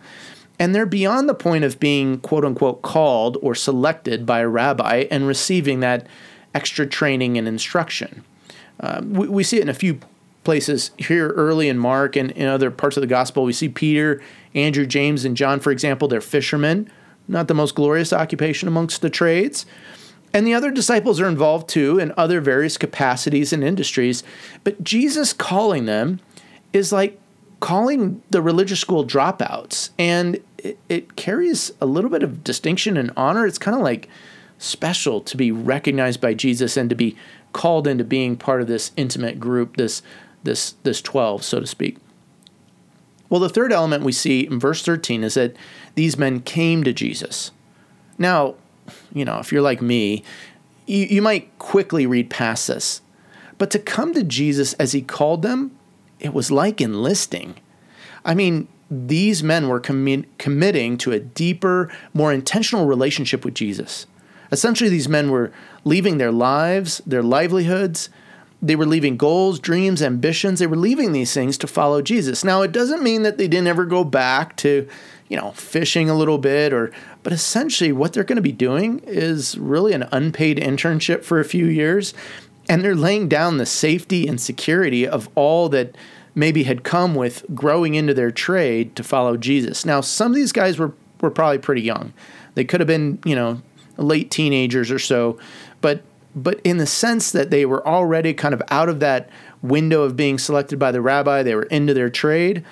and 0.60 0.74
they're 0.74 0.86
beyond 0.86 1.28
the 1.28 1.34
point 1.34 1.64
of 1.64 1.80
being 1.80 2.20
quote 2.20 2.46
unquote 2.46 2.82
called 2.82 3.38
or 3.42 3.54
selected 3.54 4.26
by 4.26 4.40
a 4.40 4.48
rabbi 4.48 5.06
and 5.12 5.28
receiving 5.28 5.80
that 5.82 6.08
extra 6.54 6.88
training 6.88 7.38
and 7.38 7.48
instruction. 7.48 8.24
Uh, 8.80 9.02
we, 9.04 9.28
we, 9.28 9.44
see 9.44 9.58
it 9.58 9.64
in 9.64 9.70
a 9.70 9.74
few 9.74 10.00
places 10.48 10.92
here 10.98 11.32
early 11.32 11.68
in 11.68 11.78
Mark 11.78 12.16
and 12.16 12.32
in 12.32 12.48
other 12.48 12.72
parts 12.72 12.96
of 12.96 13.02
the 13.02 13.08
gospel. 13.08 13.44
We 13.44 13.52
see 13.52 13.68
Peter, 13.68 14.22
Andrew, 14.56 14.86
James, 14.86 15.26
and 15.26 15.36
John, 15.36 15.60
for 15.60 15.72
example, 15.72 16.08
they're 16.08 16.22
fishermen, 16.22 16.90
not 17.28 17.50
the 17.50 17.54
most 17.54 17.76
glorious 17.76 18.14
occupation 18.14 18.70
amongst 18.70 19.02
the 19.02 19.10
trades. 19.10 19.66
And 20.34 20.48
the 20.48 20.54
other 20.54 20.72
disciples 20.72 21.20
are 21.20 21.28
involved 21.28 21.68
too 21.68 22.00
in 22.00 22.14
other 22.16 22.40
various 22.40 22.78
capacities 22.78 23.52
and 23.52 23.62
industries. 23.62 24.24
But 24.64 24.82
Jesus 24.82 25.34
calling 25.34 25.84
them 25.84 26.22
is 26.72 26.94
like 26.94 27.20
calling 27.60 28.22
the 28.30 28.42
religious 28.42 28.80
school 28.80 29.06
dropouts. 29.06 29.90
And 30.00 30.40
it, 30.60 30.80
it 30.88 31.18
carries 31.18 31.74
a 31.82 31.86
little 31.86 32.10
bit 32.10 32.24
of 32.24 32.46
distinction 32.46 32.96
and 32.96 33.12
honor. 33.18 33.46
It's 33.46 33.58
kind 33.58 33.76
of 33.76 33.84
like 33.84 34.08
special 34.60 35.20
to 35.20 35.36
be 35.36 35.52
recognized 35.52 36.22
by 36.22 36.34
Jesus 36.34 36.78
and 36.78 36.90
to 36.90 36.96
be 36.96 37.18
called 37.52 37.86
into 37.86 38.06
being 38.06 38.38
part 38.38 38.62
of 38.62 38.68
this 38.68 38.92
intimate 38.96 39.42
group, 39.42 39.76
this 39.76 40.02
this 40.48 40.76
this 40.84 41.02
12, 41.02 41.44
so 41.44 41.60
to 41.60 41.68
speak. 41.68 41.98
Well, 43.30 43.42
the 43.42 43.50
third 43.50 43.72
element 43.72 44.04
we 44.04 44.14
see 44.14 44.48
in 44.48 44.60
verse 44.60 44.84
13 44.84 45.24
is 45.24 45.34
that 45.34 45.56
these 45.96 46.18
men 46.18 46.40
came 46.40 46.84
to 46.84 46.94
Jesus. 46.94 47.52
Now, 48.18 48.56
you 49.14 49.26
know, 49.26 49.40
if 49.40 49.52
you're 49.52 49.62
like 49.62 49.82
me, 49.82 50.24
you, 50.86 51.06
you 51.06 51.22
might 51.22 51.58
quickly 51.60 52.06
read 52.06 52.30
past 52.30 52.68
this. 52.68 53.02
But 53.58 53.70
to 53.72 53.80
come 53.80 54.14
to 54.14 54.24
Jesus 54.24 54.74
as 54.74 54.94
he 54.94 55.02
called 55.02 55.42
them, 55.42 55.78
it 56.20 56.34
was 56.34 56.52
like 56.52 56.80
enlisting. 56.80 57.56
I 58.24 58.34
mean, 58.34 58.68
these 58.90 59.44
men 59.44 59.68
were 59.68 59.82
commi- 59.82 60.26
committing 60.38 60.98
to 61.00 61.12
a 61.12 61.20
deeper, 61.20 61.92
more 62.14 62.32
intentional 62.32 62.86
relationship 62.86 63.44
with 63.44 63.56
Jesus. 63.56 64.06
Essentially, 64.52 64.90
these 64.90 65.10
men 65.10 65.30
were 65.30 65.52
leaving 65.84 66.18
their 66.18 66.32
lives, 66.32 67.02
their 67.06 67.24
livelihoods, 67.24 68.10
they 68.62 68.76
were 68.76 68.86
leaving 68.86 69.18
goals, 69.18 69.60
dreams, 69.60 70.02
ambitions. 70.02 70.60
They 70.60 70.68
were 70.68 70.76
leaving 70.76 71.12
these 71.12 71.34
things 71.34 71.58
to 71.60 71.68
follow 71.68 72.02
Jesus. 72.02 72.44
Now, 72.44 72.62
it 72.64 72.72
doesn't 72.72 73.04
mean 73.04 73.22
that 73.22 73.38
they 73.38 73.48
didn't 73.48 73.68
ever 73.68 73.86
go 73.86 74.04
back 74.04 74.56
to, 74.58 74.88
you 75.30 75.38
know, 75.38 75.52
fishing 75.52 76.10
a 76.10 76.16
little 76.16 76.38
bit 76.38 76.74
or 76.74 76.92
but 77.24 77.34
essentially 77.34 77.92
what 77.92 78.14
they're 78.14 78.24
going 78.24 78.38
to 78.38 78.42
be 78.42 78.52
doing 78.52 79.00
is 79.00 79.58
really 79.58 79.94
an 79.94 80.08
unpaid 80.12 80.58
internship 80.58 81.24
for 81.24 81.40
a 81.40 81.46
few 81.46 81.66
years 81.66 82.14
and 82.70 82.84
they're 82.84 82.96
laying 82.96 83.28
down 83.28 83.58
the 83.58 83.66
safety 83.66 84.28
and 84.28 84.40
security 84.40 85.08
of 85.08 85.30
all 85.36 85.70
that 85.70 85.96
maybe 86.36 86.64
had 86.64 86.84
come 86.84 87.16
with 87.16 87.44
growing 87.54 87.96
into 87.96 88.14
their 88.14 88.32
trade 88.32 88.96
to 88.96 89.04
follow 89.04 89.38
Jesus. 89.38 89.86
Now, 89.86 90.02
some 90.02 90.32
of 90.32 90.36
these 90.36 90.52
guys 90.52 90.78
were, 90.78 90.94
were 91.20 91.32
probably 91.32 91.58
pretty 91.58 91.82
young. 91.82 92.14
They 92.56 92.64
could 92.64 92.80
have 92.80 92.88
been, 92.88 93.20
you 93.26 93.36
know, 93.36 93.62
late 93.98 94.30
teenagers 94.30 94.92
or 94.92 95.00
so, 95.00 95.40
but 95.82 96.04
but 96.38 96.62
in 96.64 96.78
the 96.78 96.86
sense 96.86 97.32
that 97.32 97.50
they 97.50 97.66
were 97.66 97.86
already 97.86 98.34
kind 98.34 98.54
of 98.54 98.62
out 98.70 98.90
of 98.90 99.00
that 99.00 99.28
window 99.62 100.04
of 100.04 100.16
being 100.16 100.38
selected 100.38 100.78
by 100.78 100.92
the 100.92 101.02
rabbi, 101.02 101.42
they 101.42 101.56
were 101.56 101.64
into 101.64 101.94
their 101.94 102.12
trade. 102.12 102.64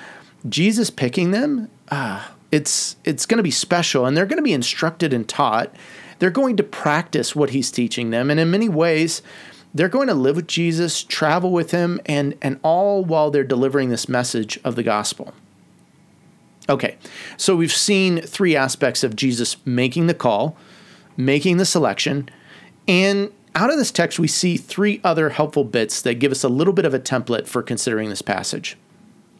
Jesus 0.47 0.91
picking 0.91 1.31
them, 1.31 1.69
ah, 1.89 2.31
it's 2.51 2.95
it's 3.03 3.25
going 3.25 3.37
to 3.37 3.43
be 3.43 3.51
special, 3.51 4.05
and 4.05 4.15
they're 4.15 4.27
going 4.27 4.37
to 4.37 4.43
be 4.43 4.53
instructed 4.53 5.11
and 5.11 5.27
taught. 5.27 5.75
They're 6.19 6.29
going 6.29 6.55
to 6.57 6.63
practice 6.63 7.35
what 7.35 7.49
he's 7.49 7.71
teaching 7.71 8.11
them, 8.11 8.29
and 8.29 8.39
in 8.39 8.51
many 8.51 8.69
ways, 8.69 9.23
they're 9.73 9.89
going 9.89 10.07
to 10.07 10.13
live 10.13 10.37
with 10.37 10.47
Jesus, 10.47 11.03
travel 11.03 11.51
with 11.51 11.71
him, 11.71 11.99
and, 12.05 12.37
and 12.41 12.59
all 12.63 13.03
while 13.03 13.29
they're 13.29 13.43
delivering 13.43 13.89
this 13.89 14.07
message 14.07 14.57
of 14.63 14.75
the 14.75 14.83
gospel. 14.83 15.33
Okay, 16.69 16.97
so 17.35 17.55
we've 17.55 17.73
seen 17.73 18.21
three 18.21 18.55
aspects 18.55 19.03
of 19.03 19.15
Jesus 19.15 19.57
making 19.65 20.07
the 20.07 20.13
call, 20.13 20.55
making 21.17 21.57
the 21.57 21.65
selection, 21.65 22.29
and 22.87 23.31
out 23.55 23.71
of 23.71 23.77
this 23.77 23.91
text, 23.91 24.19
we 24.19 24.27
see 24.27 24.57
three 24.57 24.99
other 25.03 25.29
helpful 25.29 25.63
bits 25.63 26.01
that 26.01 26.15
give 26.15 26.31
us 26.31 26.43
a 26.43 26.49
little 26.49 26.73
bit 26.73 26.85
of 26.85 26.93
a 26.93 26.99
template 26.99 27.47
for 27.47 27.63
considering 27.63 28.09
this 28.09 28.21
passage. 28.21 28.77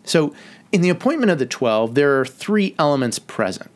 So, 0.05 0.33
in 0.71 0.81
the 0.81 0.89
appointment 0.89 1.31
of 1.31 1.39
the 1.39 1.45
12, 1.45 1.95
there 1.95 2.19
are 2.19 2.25
three 2.25 2.75
elements 2.79 3.19
present. 3.19 3.69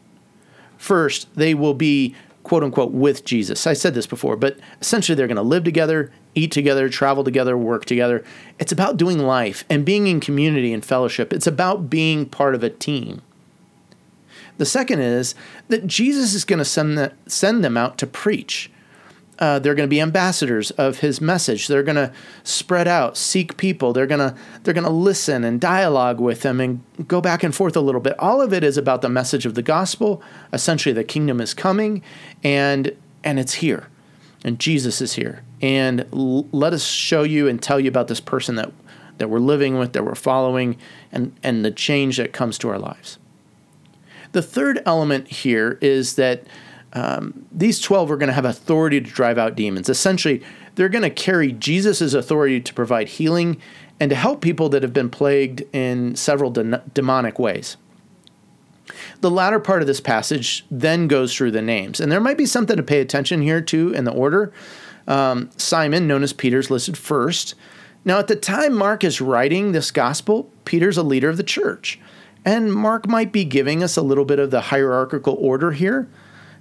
First, 0.77 1.33
they 1.35 1.53
will 1.53 1.73
be 1.73 2.15
quote 2.43 2.63
unquote 2.63 2.91
with 2.91 3.25
Jesus. 3.25 3.67
I 3.67 3.73
said 3.73 3.93
this 3.93 4.07
before, 4.07 4.35
but 4.35 4.57
essentially 4.81 5.15
they're 5.15 5.27
going 5.27 5.35
to 5.35 5.41
live 5.41 5.63
together, 5.63 6.11
eat 6.35 6.51
together, 6.51 6.89
travel 6.89 7.23
together, 7.23 7.57
work 7.57 7.85
together. 7.85 8.23
It's 8.57 8.71
about 8.71 8.97
doing 8.97 9.19
life 9.19 9.65
and 9.69 9.85
being 9.85 10.07
in 10.07 10.19
community 10.19 10.73
and 10.73 10.83
fellowship. 10.83 11.31
It's 11.33 11.47
about 11.47 11.89
being 11.89 12.25
part 12.25 12.55
of 12.55 12.63
a 12.63 12.69
team. 12.69 13.21
The 14.57 14.65
second 14.65 14.99
is 14.99 15.35
that 15.67 15.85
Jesus 15.85 16.33
is 16.33 16.43
going 16.43 16.59
to 16.59 16.65
send, 16.65 17.13
send 17.27 17.63
them 17.63 17.77
out 17.77 17.97
to 17.99 18.07
preach. 18.07 18.71
Uh, 19.39 19.57
they're 19.57 19.73
going 19.73 19.87
to 19.87 19.89
be 19.89 20.01
ambassadors 20.01 20.69
of 20.71 20.99
his 20.99 21.21
message. 21.21 21.67
They're 21.67 21.83
going 21.83 21.95
to 21.95 22.11
spread 22.43 22.87
out, 22.87 23.15
seek 23.15 23.55
people. 23.55 23.93
They're 23.93 24.05
going 24.05 24.19
to 24.19 24.35
they're 24.63 24.73
going 24.73 24.85
to 24.85 24.89
listen 24.89 25.45
and 25.45 25.61
dialogue 25.61 26.19
with 26.19 26.41
them 26.41 26.59
and 26.59 26.83
go 27.07 27.21
back 27.21 27.41
and 27.41 27.55
forth 27.55 27.75
a 27.77 27.81
little 27.81 28.01
bit. 28.01 28.19
All 28.19 28.41
of 28.41 28.51
it 28.51 28.63
is 28.63 28.77
about 28.77 29.01
the 29.01 29.09
message 29.09 29.45
of 29.45 29.55
the 29.55 29.61
gospel. 29.61 30.21
Essentially, 30.51 30.91
the 30.93 31.05
kingdom 31.05 31.39
is 31.39 31.53
coming, 31.53 32.03
and 32.43 32.95
and 33.23 33.39
it's 33.39 33.55
here, 33.55 33.87
and 34.43 34.59
Jesus 34.59 35.01
is 35.01 35.13
here. 35.13 35.43
And 35.61 36.05
l- 36.11 36.47
let 36.51 36.73
us 36.73 36.85
show 36.85 37.23
you 37.23 37.47
and 37.47 37.61
tell 37.61 37.79
you 37.79 37.87
about 37.87 38.09
this 38.09 38.19
person 38.19 38.55
that 38.55 38.71
that 39.19 39.29
we're 39.29 39.39
living 39.39 39.79
with, 39.79 39.93
that 39.93 40.03
we're 40.03 40.15
following, 40.15 40.77
and 41.13 41.33
and 41.43 41.63
the 41.63 41.71
change 41.71 42.17
that 42.17 42.33
comes 42.33 42.57
to 42.57 42.69
our 42.69 42.79
lives. 42.79 43.17
The 44.31 44.41
third 44.41 44.81
element 44.85 45.27
here 45.27 45.77
is 45.81 46.15
that 46.15 46.43
um, 46.93 47.45
these 47.51 47.79
12 47.79 48.11
are 48.11 48.17
going 48.17 48.27
to 48.27 48.33
have 48.33 48.45
authority 48.45 48.99
to 48.99 49.09
drive 49.09 49.37
out 49.37 49.55
demons. 49.55 49.89
Essentially, 49.89 50.41
they're 50.75 50.89
going 50.89 51.03
to 51.03 51.09
carry 51.09 51.51
Jesus' 51.51 52.13
authority 52.13 52.59
to 52.61 52.73
provide 52.73 53.09
healing 53.09 53.61
and 53.99 54.09
to 54.09 54.15
help 54.15 54.41
people 54.41 54.69
that 54.69 54.81
have 54.81 54.93
been 54.93 55.09
plagued 55.09 55.63
in 55.73 56.15
several 56.15 56.51
de- 56.51 56.81
demonic 56.93 57.37
ways. 57.37 57.77
The 59.21 59.29
latter 59.29 59.59
part 59.59 59.81
of 59.81 59.87
this 59.87 60.01
passage 60.01 60.65
then 60.71 61.07
goes 61.07 61.35
through 61.35 61.51
the 61.51 61.61
names, 61.61 61.99
and 61.99 62.11
there 62.11 62.19
might 62.19 62.37
be 62.37 62.45
something 62.45 62.77
to 62.77 62.83
pay 62.83 63.01
attention 63.01 63.41
here 63.41 63.61
too 63.61 63.93
in 63.93 64.05
the 64.05 64.13
order. 64.13 64.51
Um, 65.07 65.49
Simon, 65.57 66.07
known 66.07 66.23
as 66.23 66.33
Peter's 66.33 66.71
listed 66.71 66.97
first. 66.97 67.55
Now, 68.05 68.19
at 68.19 68.27
the 68.27 68.35
time 68.35 68.73
Mark 68.73 69.03
is 69.03 69.21
writing 69.21 69.71
this 69.71 69.91
gospel, 69.91 70.49
Peter's 70.65 70.97
a 70.97 71.03
leader 71.03 71.29
of 71.29 71.37
the 71.37 71.43
church. 71.43 71.99
And 72.45 72.73
Mark 72.73 73.07
might 73.07 73.31
be 73.31 73.43
giving 73.43 73.83
us 73.83 73.97
a 73.97 74.01
little 74.01 74.23
bit 74.23 74.39
of 74.39 74.51
the 74.51 74.61
hierarchical 74.61 75.35
order 75.39 75.71
here. 75.71 76.07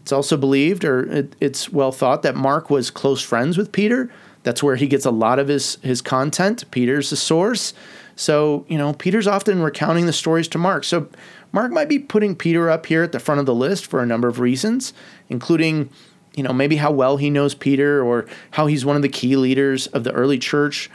It's 0.09 0.13
also 0.15 0.39
believed, 0.39 0.87
or 0.87 1.01
it, 1.13 1.37
it's 1.39 1.71
well 1.71 1.93
thought, 1.93 2.23
that 2.23 2.35
Mark 2.35 2.71
was 2.71 2.91
close 2.91 3.21
friends 3.21 3.59
with 3.59 3.73
Peter. 3.73 4.11
That's 4.43 4.63
where 4.63 4.77
he 4.77 4.87
gets 4.87 5.05
a 5.05 5.11
lot 5.11 5.39
of 5.39 5.49
his, 5.49 5.75
his 5.83 6.01
content. 6.01 6.65
Peter's 6.71 7.11
the 7.11 7.17
source. 7.17 7.75
So, 8.17 8.65
you 8.69 8.79
know, 8.79 8.95
Peter's 8.95 9.27
often 9.27 9.61
recounting 9.61 10.07
the 10.07 10.15
stories 10.15 10.49
to 10.49 10.57
Mark. 10.57 10.85
So, 10.85 11.09
Mark 11.53 11.73
might 11.73 11.91
be 11.91 11.99
putting 11.99 12.35
Peter 12.35 12.71
up 12.71 12.87
here 12.87 13.03
at 13.03 13.13
the 13.13 13.21
front 13.21 13.39
of 13.39 13.45
the 13.45 13.55
list 13.55 13.85
for 13.85 14.03
a 14.03 14.07
number 14.07 14.29
of 14.29 14.41
reasons, 14.41 14.95
including, 15.29 15.91
you 16.35 16.43
know, 16.43 16.55
maybe 16.55 16.77
how 16.77 16.91
well 16.91 17.19
he 17.19 17.29
knows 17.29 17.55
Peter 17.55 18.03
or 18.03 18.25
how 18.53 18.67
he's 18.67 18.87
one 18.87 18.97
of 18.97 19.03
the 19.03 19.11
key 19.11 19.37
leaders 19.37 19.89
of 19.89 20.05
the 20.05 20.13
early 20.13 20.39
church. 20.39 20.89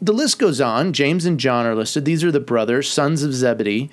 The 0.00 0.14
list 0.14 0.38
goes 0.38 0.58
on. 0.58 0.94
James 0.94 1.26
and 1.26 1.38
John 1.38 1.66
are 1.66 1.74
listed. 1.74 2.06
These 2.06 2.24
are 2.24 2.32
the 2.32 2.40
brothers, 2.40 2.88
sons 2.88 3.22
of 3.22 3.34
Zebedee, 3.34 3.90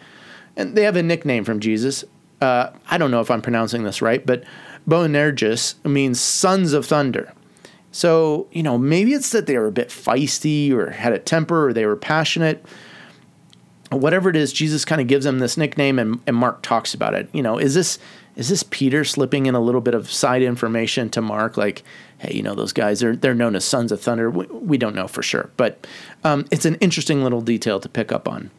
and 0.55 0.77
they 0.77 0.83
have 0.83 0.95
a 0.95 1.03
nickname 1.03 1.43
from 1.43 1.59
Jesus 1.59 2.05
uh, 2.41 2.71
I 2.89 2.97
don't 2.97 3.11
know 3.11 3.21
if 3.21 3.31
I'm 3.31 3.41
pronouncing 3.41 3.83
this 3.83 4.01
right, 4.01 4.25
but 4.25 4.43
Boanerges 4.87 5.83
means 5.85 6.19
sons 6.19 6.73
of 6.73 6.85
thunder. 6.85 7.33
So, 7.91 8.47
you 8.51 8.63
know, 8.63 8.77
maybe 8.77 9.13
it's 9.13 9.31
that 9.31 9.45
they 9.47 9.57
were 9.57 9.67
a 9.67 9.71
bit 9.71 9.89
feisty 9.89 10.71
or 10.71 10.91
had 10.91 11.13
a 11.13 11.19
temper 11.19 11.69
or 11.69 11.73
they 11.73 11.85
were 11.85 11.95
passionate. 11.95 12.63
Whatever 13.91 14.29
it 14.29 14.35
is, 14.35 14.53
Jesus 14.53 14.85
kind 14.85 15.01
of 15.01 15.07
gives 15.07 15.25
them 15.25 15.39
this 15.39 15.57
nickname 15.57 15.97
and, 15.97 16.19
and 16.27 16.35
Mark 16.35 16.61
talks 16.61 16.93
about 16.93 17.15
it. 17.15 17.29
You 17.33 17.41
know, 17.41 17.57
is 17.57 17.73
this 17.73 17.97
is 18.35 18.47
this 18.47 18.63
Peter 18.63 19.03
slipping 19.03 19.47
in 19.47 19.55
a 19.55 19.59
little 19.59 19.81
bit 19.81 19.95
of 19.95 20.09
side 20.09 20.43
information 20.43 21.09
to 21.09 21.21
Mark, 21.21 21.57
like, 21.57 21.83
hey, 22.19 22.33
you 22.33 22.43
know, 22.43 22.53
those 22.53 22.71
guys 22.71 23.03
are 23.03 23.15
they're 23.15 23.33
known 23.33 23.55
as 23.55 23.65
sons 23.65 23.91
of 23.91 23.99
thunder. 23.99 24.29
We, 24.29 24.45
we 24.45 24.77
don't 24.77 24.95
know 24.95 25.07
for 25.07 25.23
sure, 25.23 25.49
but 25.57 25.87
um, 26.23 26.45
it's 26.51 26.65
an 26.65 26.75
interesting 26.75 27.23
little 27.23 27.41
detail 27.41 27.79
to 27.79 27.89
pick 27.89 28.11
up 28.11 28.27
on. 28.27 28.51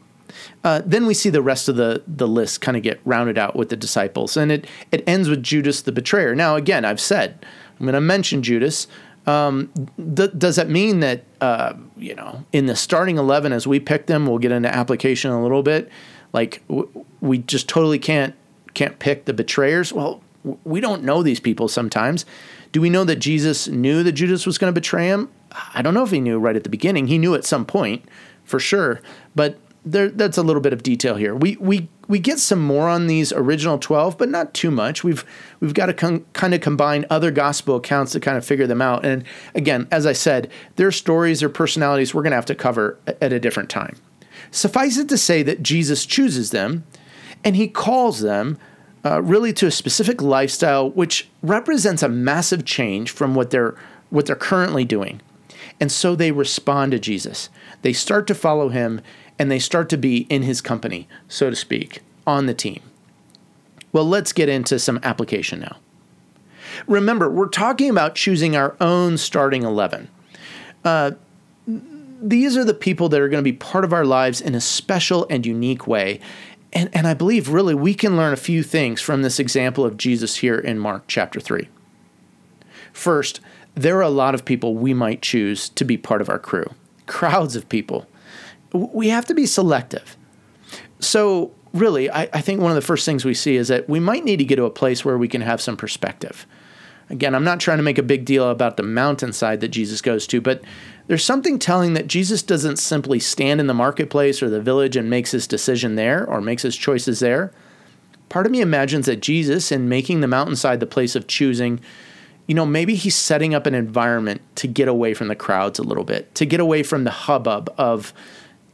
Uh, 0.65 0.83
then 0.85 1.07
we 1.07 1.15
see 1.15 1.31
the 1.31 1.43
rest 1.43 1.69
of 1.69 1.77
the, 1.77 2.03
the 2.07 2.29
list 2.29 2.61
kind 2.61 2.77
of 2.77 2.83
get 2.83 3.01
rounded 3.05 3.39
out 3.39 3.57
with 3.57 3.69
the 3.69 3.77
disciples, 3.77 4.37
and 4.37 4.53
it, 4.53 4.67
it 4.93 5.03
ends 5.07 5.29
with 5.29 5.43
Judas 5.43 5.83
the 5.83 5.93
betrayer. 5.93 6.35
Now, 6.35 6.57
again, 6.57 6.85
I've 6.85 7.01
said, 7.01 7.45
I'm 7.79 7.87
going 7.87 7.95
to 7.95 8.01
mention 8.01 8.43
Judas. 8.43 8.87
Um, 9.27 9.71
th- 10.17 10.33
does 10.37 10.57
that 10.57 10.69
mean 10.69 11.01
that, 11.01 11.25
uh, 11.41 11.75
you 11.97 12.15
know, 12.15 12.45
in 12.53 12.67
the 12.67 12.77
starting 12.77 13.19
11 13.19 13.53
as 13.53 13.67
we 13.67 13.81
pick 13.81 14.07
them, 14.07 14.27
we'll 14.27 14.39
get 14.39 14.53
into 14.53 14.75
application 14.75 15.31
a 15.31 15.43
little 15.43 15.63
bit, 15.63 15.91
like 16.33 16.67
w- 16.69 17.05
we 17.21 17.39
just 17.39 17.69
totally 17.69 17.99
can't 17.99 18.35
can't 18.73 18.99
pick 18.99 19.25
the 19.25 19.33
betrayers? 19.33 19.93
Well, 19.93 20.23
w- 20.45 20.59
we 20.65 20.81
don't 20.81 21.03
know 21.03 21.23
these 21.23 21.41
people 21.41 21.69
sometimes. 21.69 22.25
Do 22.73 22.81
we 22.81 22.91
know 22.91 23.05
that 23.05 23.17
Jesus 23.17 23.69
knew 23.69 24.03
that 24.03 24.13
Judas 24.13 24.47
was 24.47 24.59
going 24.59 24.73
to 24.73 24.81
betray 24.81 25.09
him? 25.09 25.29
I 25.75 25.83
don't 25.83 25.95
know 25.95 26.05
if 26.05 26.11
he 26.11 26.21
knew 26.21 26.39
right 26.39 26.57
at 26.57 26.63
the 26.63 26.71
beginning. 26.71 27.09
He 27.09 27.19
knew 27.19 27.35
at 27.35 27.45
some 27.45 27.65
point, 27.67 28.05
for 28.45 28.61
sure. 28.61 29.01
But 29.35 29.59
there, 29.85 30.09
that's 30.09 30.37
a 30.37 30.43
little 30.43 30.61
bit 30.61 30.73
of 30.73 30.83
detail 30.83 31.17
here. 31.17 31.35
We 31.35 31.57
we 31.57 31.89
we 32.09 32.19
get 32.19 32.39
some 32.39 32.61
more 32.61 32.89
on 32.89 33.07
these 33.07 33.33
original 33.33 33.79
twelve, 33.79 34.19
but 34.19 34.29
not 34.29 34.53
too 34.53 34.71
much. 34.71 35.03
We've 35.03 35.25
we've 35.61 35.75
got 35.75 35.87
to 35.87 35.95
con- 35.95 36.25
kind 36.33 36.55
of 36.55 36.61
combine 36.61 37.07
other 37.09 37.31
gospel 37.31 37.77
accounts 37.77 38.13
to 38.13 38.21
kind 38.21 38.37
of 38.37 38.45
figure 38.45 38.67
them 38.67 38.83
out. 38.83 39.05
And 39.05 39.25
again, 39.55 39.89
as 39.91 40.07
I 40.07 40.13
said, 40.13 40.51
their 40.77 40.93
stories, 40.93 41.41
their 41.41 41.49
personalities, 41.49 42.15
we're 42.15 42.23
going 42.23 42.33
to 42.33 42.37
have 42.37 42.47
to 42.47 42.55
cover 42.55 42.99
at 43.07 43.33
a 43.33 43.41
different 43.41 43.71
time. 43.71 43.97
Suffice 44.51 44.99
it 44.99 45.09
to 45.09 45.19
say 45.19 45.43
that 45.43 45.63
Jesus 45.63 46.05
chooses 46.05 46.51
them, 46.51 46.85
and 47.45 47.57
he 47.57 47.69
calls 47.69 48.21
them 48.21 48.59
uh, 49.05 49.23
really 49.23 49.53
to 49.55 49.67
a 49.67 49.71
specific 49.71 50.21
lifestyle, 50.21 50.91
which 50.91 51.29
represents 51.43 52.03
a 52.03 52.09
massive 52.09 52.65
change 52.65 53.11
from 53.11 53.35
what 53.35 53.51
they're 53.51 53.77
what 54.11 54.27
they're 54.27 54.37
currently 54.37 54.85
doing. 54.85 55.21
And 55.81 55.91
so 55.91 56.15
they 56.15 56.33
respond 56.33 56.93
to 56.93 56.99
Jesus. 56.99 57.49
They 57.83 57.93
start 57.93 58.27
to 58.29 58.35
follow 58.35 58.69
him 58.69 59.01
and 59.39 59.51
they 59.51 59.59
start 59.59 59.89
to 59.89 59.97
be 59.97 60.27
in 60.29 60.43
his 60.43 60.61
company, 60.61 61.09
so 61.29 61.51
to 61.51 61.57
speak, 61.57 62.01
on 62.27 62.47
the 62.47 62.55
team. 62.55 62.83
Well, 63.93 64.05
let's 64.05 64.33
get 64.33 64.49
into 64.49 64.79
some 64.79 65.01
application 65.03 65.61
now. 65.61 65.79
Remember, 66.87 67.29
we're 67.29 67.49
talking 67.49 67.91
about 67.91 68.15
choosing 68.15 68.55
our 68.55 68.77
own 68.81 69.19
starting 69.19 69.63
11. 69.63 70.09
Uh, 70.85 71.13
these 71.67 72.57
are 72.57 72.65
the 72.65 72.75
people 72.75 73.09
that 73.09 73.21
are 73.21 73.29
going 73.29 73.43
to 73.43 73.51
be 73.51 73.57
part 73.57 73.85
of 73.85 73.93
our 73.93 74.05
lives 74.05 74.41
in 74.41 74.55
a 74.55 74.61
special 74.61 75.27
and 75.31 75.47
unique 75.47 75.87
way. 75.87 76.21
And, 76.73 76.91
and 76.93 77.07
I 77.07 77.15
believe 77.15 77.49
really 77.49 77.75
we 77.75 77.95
can 77.95 78.17
learn 78.17 78.33
a 78.33 78.37
few 78.37 78.63
things 78.63 79.01
from 79.01 79.23
this 79.23 79.41
example 79.41 79.85
of 79.85 79.97
Jesus 79.97 80.37
here 80.37 80.59
in 80.59 80.79
Mark 80.79 81.05
chapter 81.09 81.41
3. 81.41 81.69
First, 82.93 83.41
there 83.75 83.97
are 83.99 84.03
a 84.03 84.11
lot 84.11 84.35
of 84.35 84.45
people 84.45 84.75
we 84.75 84.95
might 84.95 85.23
choose 85.23 85.69
to 85.71 85.85
be 85.85 85.97
part 85.97 86.21
of 86.21 86.29
our 86.29 86.39
crew, 86.39 86.67
crowds 87.07 87.57
of 87.57 87.69
people. 87.69 88.07
We 88.73 89.09
have 89.09 89.27
to 89.27 89.35
be 89.35 89.47
selective. 89.47 90.17
So, 91.01 91.53
really, 91.73 92.11
I, 92.11 92.29
I, 92.33 92.41
think 92.41 92.61
one 92.61 92.71
of 92.71 92.75
the 92.75 92.83
first 92.83 93.05
things 93.05 93.25
we 93.25 93.35
see 93.35 93.57
is 93.57 93.69
that 93.69 93.89
we 93.89 94.01
might 94.01 94.25
need 94.25 94.37
to 94.37 94.45
get 94.45 94.57
to 94.57 94.65
a 94.65 94.71
place 94.71 95.05
where 95.05 95.19
we 95.19 95.29
can 95.29 95.41
have 95.41 95.61
some 95.61 95.77
perspective. 95.77 96.47
Again, 97.09 97.35
I'm 97.35 97.43
not 97.43 97.59
trying 97.59 97.79
to 97.79 97.83
make 97.83 97.99
a 97.99 98.05
big 98.05 98.25
deal 98.25 98.49
about 98.49 98.77
the 98.77 98.85
mountainside 98.85 99.61
that 99.61 99.69
Jesus 99.69 100.01
goes 100.01 100.29
to, 100.29 100.41
but 100.41 100.63
there's 101.09 101.25
something 101.25 101.59
telling 101.59 101.95
that 101.95 102.07
Jesus 102.07 102.41
doesn't 102.41 102.77
simply 102.77 103.19
stand 103.19 103.61
in 103.61 103.67
the 103.67 103.75
marketplace 103.75 104.43
or 104.43 104.49
the 104.49 104.61
village 104.61 104.95
and 104.95 105.11
makes 105.11 105.33
his 105.33 105.49
decision 105.49 105.97
there 105.97 106.25
or 106.25 106.41
makes 106.41 106.63
his 106.63 106.77
choices 106.77 107.19
there. 107.19 107.53
Part 108.29 108.47
of 108.47 108.53
me 108.53 108.61
imagines 108.61 109.07
that 109.07 109.21
Jesus, 109.21 109.73
in 109.73 109.89
making 109.89 110.21
the 110.21 110.29
mountainside 110.29 110.79
the 110.79 110.87
place 110.87 111.17
of 111.17 111.27
choosing, 111.27 111.81
you 112.51 112.55
know, 112.55 112.67
maybe 112.67 112.97
he's 112.97 113.15
setting 113.15 113.55
up 113.55 113.65
an 113.67 113.77
environment 113.77 114.41
to 114.57 114.67
get 114.67 114.89
away 114.89 115.15
from 115.15 115.29
the 115.29 115.37
crowds 115.37 115.79
a 115.79 115.85
little 115.85 116.03
bit, 116.03 116.35
to 116.35 116.45
get 116.45 116.59
away 116.59 116.83
from 116.83 117.05
the 117.05 117.13
hubbub 117.13 117.73
of 117.79 118.13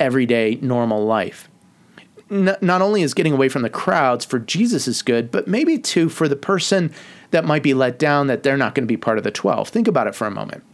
everyday 0.00 0.54
normal 0.62 1.04
life. 1.04 1.50
N- 2.30 2.56
not 2.62 2.80
only 2.80 3.02
is 3.02 3.12
getting 3.12 3.34
away 3.34 3.50
from 3.50 3.60
the 3.60 3.68
crowds 3.68 4.24
for 4.24 4.38
Jesus 4.38 4.88
is 4.88 5.02
good, 5.02 5.30
but 5.30 5.46
maybe 5.46 5.76
too 5.76 6.08
for 6.08 6.26
the 6.26 6.36
person 6.36 6.90
that 7.32 7.44
might 7.44 7.62
be 7.62 7.74
let 7.74 7.98
down 7.98 8.28
that 8.28 8.42
they're 8.42 8.56
not 8.56 8.74
going 8.74 8.84
to 8.84 8.90
be 8.90 8.96
part 8.96 9.18
of 9.18 9.24
the 9.24 9.30
12. 9.30 9.68
Think 9.68 9.88
about 9.88 10.06
it 10.06 10.14
for 10.14 10.26
a 10.26 10.30
moment. 10.30 10.64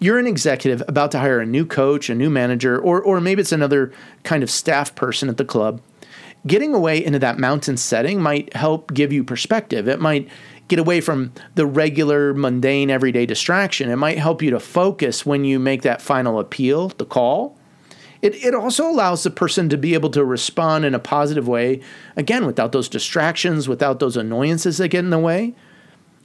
You're 0.00 0.18
an 0.18 0.26
executive 0.26 0.82
about 0.88 1.12
to 1.12 1.20
hire 1.20 1.38
a 1.38 1.46
new 1.46 1.64
coach, 1.64 2.10
a 2.10 2.16
new 2.16 2.30
manager, 2.30 2.80
or, 2.80 3.00
or 3.00 3.20
maybe 3.20 3.42
it's 3.42 3.52
another 3.52 3.92
kind 4.24 4.42
of 4.42 4.50
staff 4.50 4.92
person 4.96 5.28
at 5.28 5.36
the 5.36 5.44
club. 5.44 5.80
Getting 6.48 6.74
away 6.74 7.04
into 7.04 7.20
that 7.20 7.38
mountain 7.38 7.76
setting 7.76 8.20
might 8.20 8.56
help 8.56 8.92
give 8.92 9.12
you 9.12 9.22
perspective. 9.22 9.86
It 9.86 10.00
might 10.00 10.28
get 10.70 10.78
away 10.78 11.00
from 11.00 11.32
the 11.56 11.66
regular, 11.66 12.32
mundane, 12.32 12.90
everyday 12.90 13.26
distraction. 13.26 13.90
It 13.90 13.96
might 13.96 14.18
help 14.18 14.40
you 14.40 14.50
to 14.52 14.60
focus 14.60 15.26
when 15.26 15.44
you 15.44 15.58
make 15.58 15.82
that 15.82 16.00
final 16.00 16.38
appeal, 16.38 16.88
the 16.88 17.04
call. 17.04 17.58
It, 18.22 18.36
it 18.44 18.54
also 18.54 18.88
allows 18.88 19.24
the 19.24 19.30
person 19.30 19.68
to 19.70 19.76
be 19.76 19.94
able 19.94 20.10
to 20.10 20.24
respond 20.24 20.84
in 20.84 20.94
a 20.94 20.98
positive 21.00 21.48
way, 21.48 21.80
again, 22.16 22.46
without 22.46 22.70
those 22.70 22.88
distractions, 22.88 23.68
without 23.68 23.98
those 23.98 24.16
annoyances 24.16 24.78
that 24.78 24.88
get 24.88 25.00
in 25.00 25.10
the 25.10 25.18
way. 25.18 25.54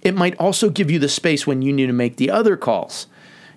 It 0.03 0.13
might 0.13 0.37
also 0.37 0.69
give 0.69 0.91
you 0.91 0.99
the 0.99 1.09
space 1.09 1.47
when 1.47 1.63
you 1.63 1.73
need 1.73 1.87
to 1.87 1.93
make 1.93 2.17
the 2.17 2.29
other 2.29 2.55
calls, 2.55 3.07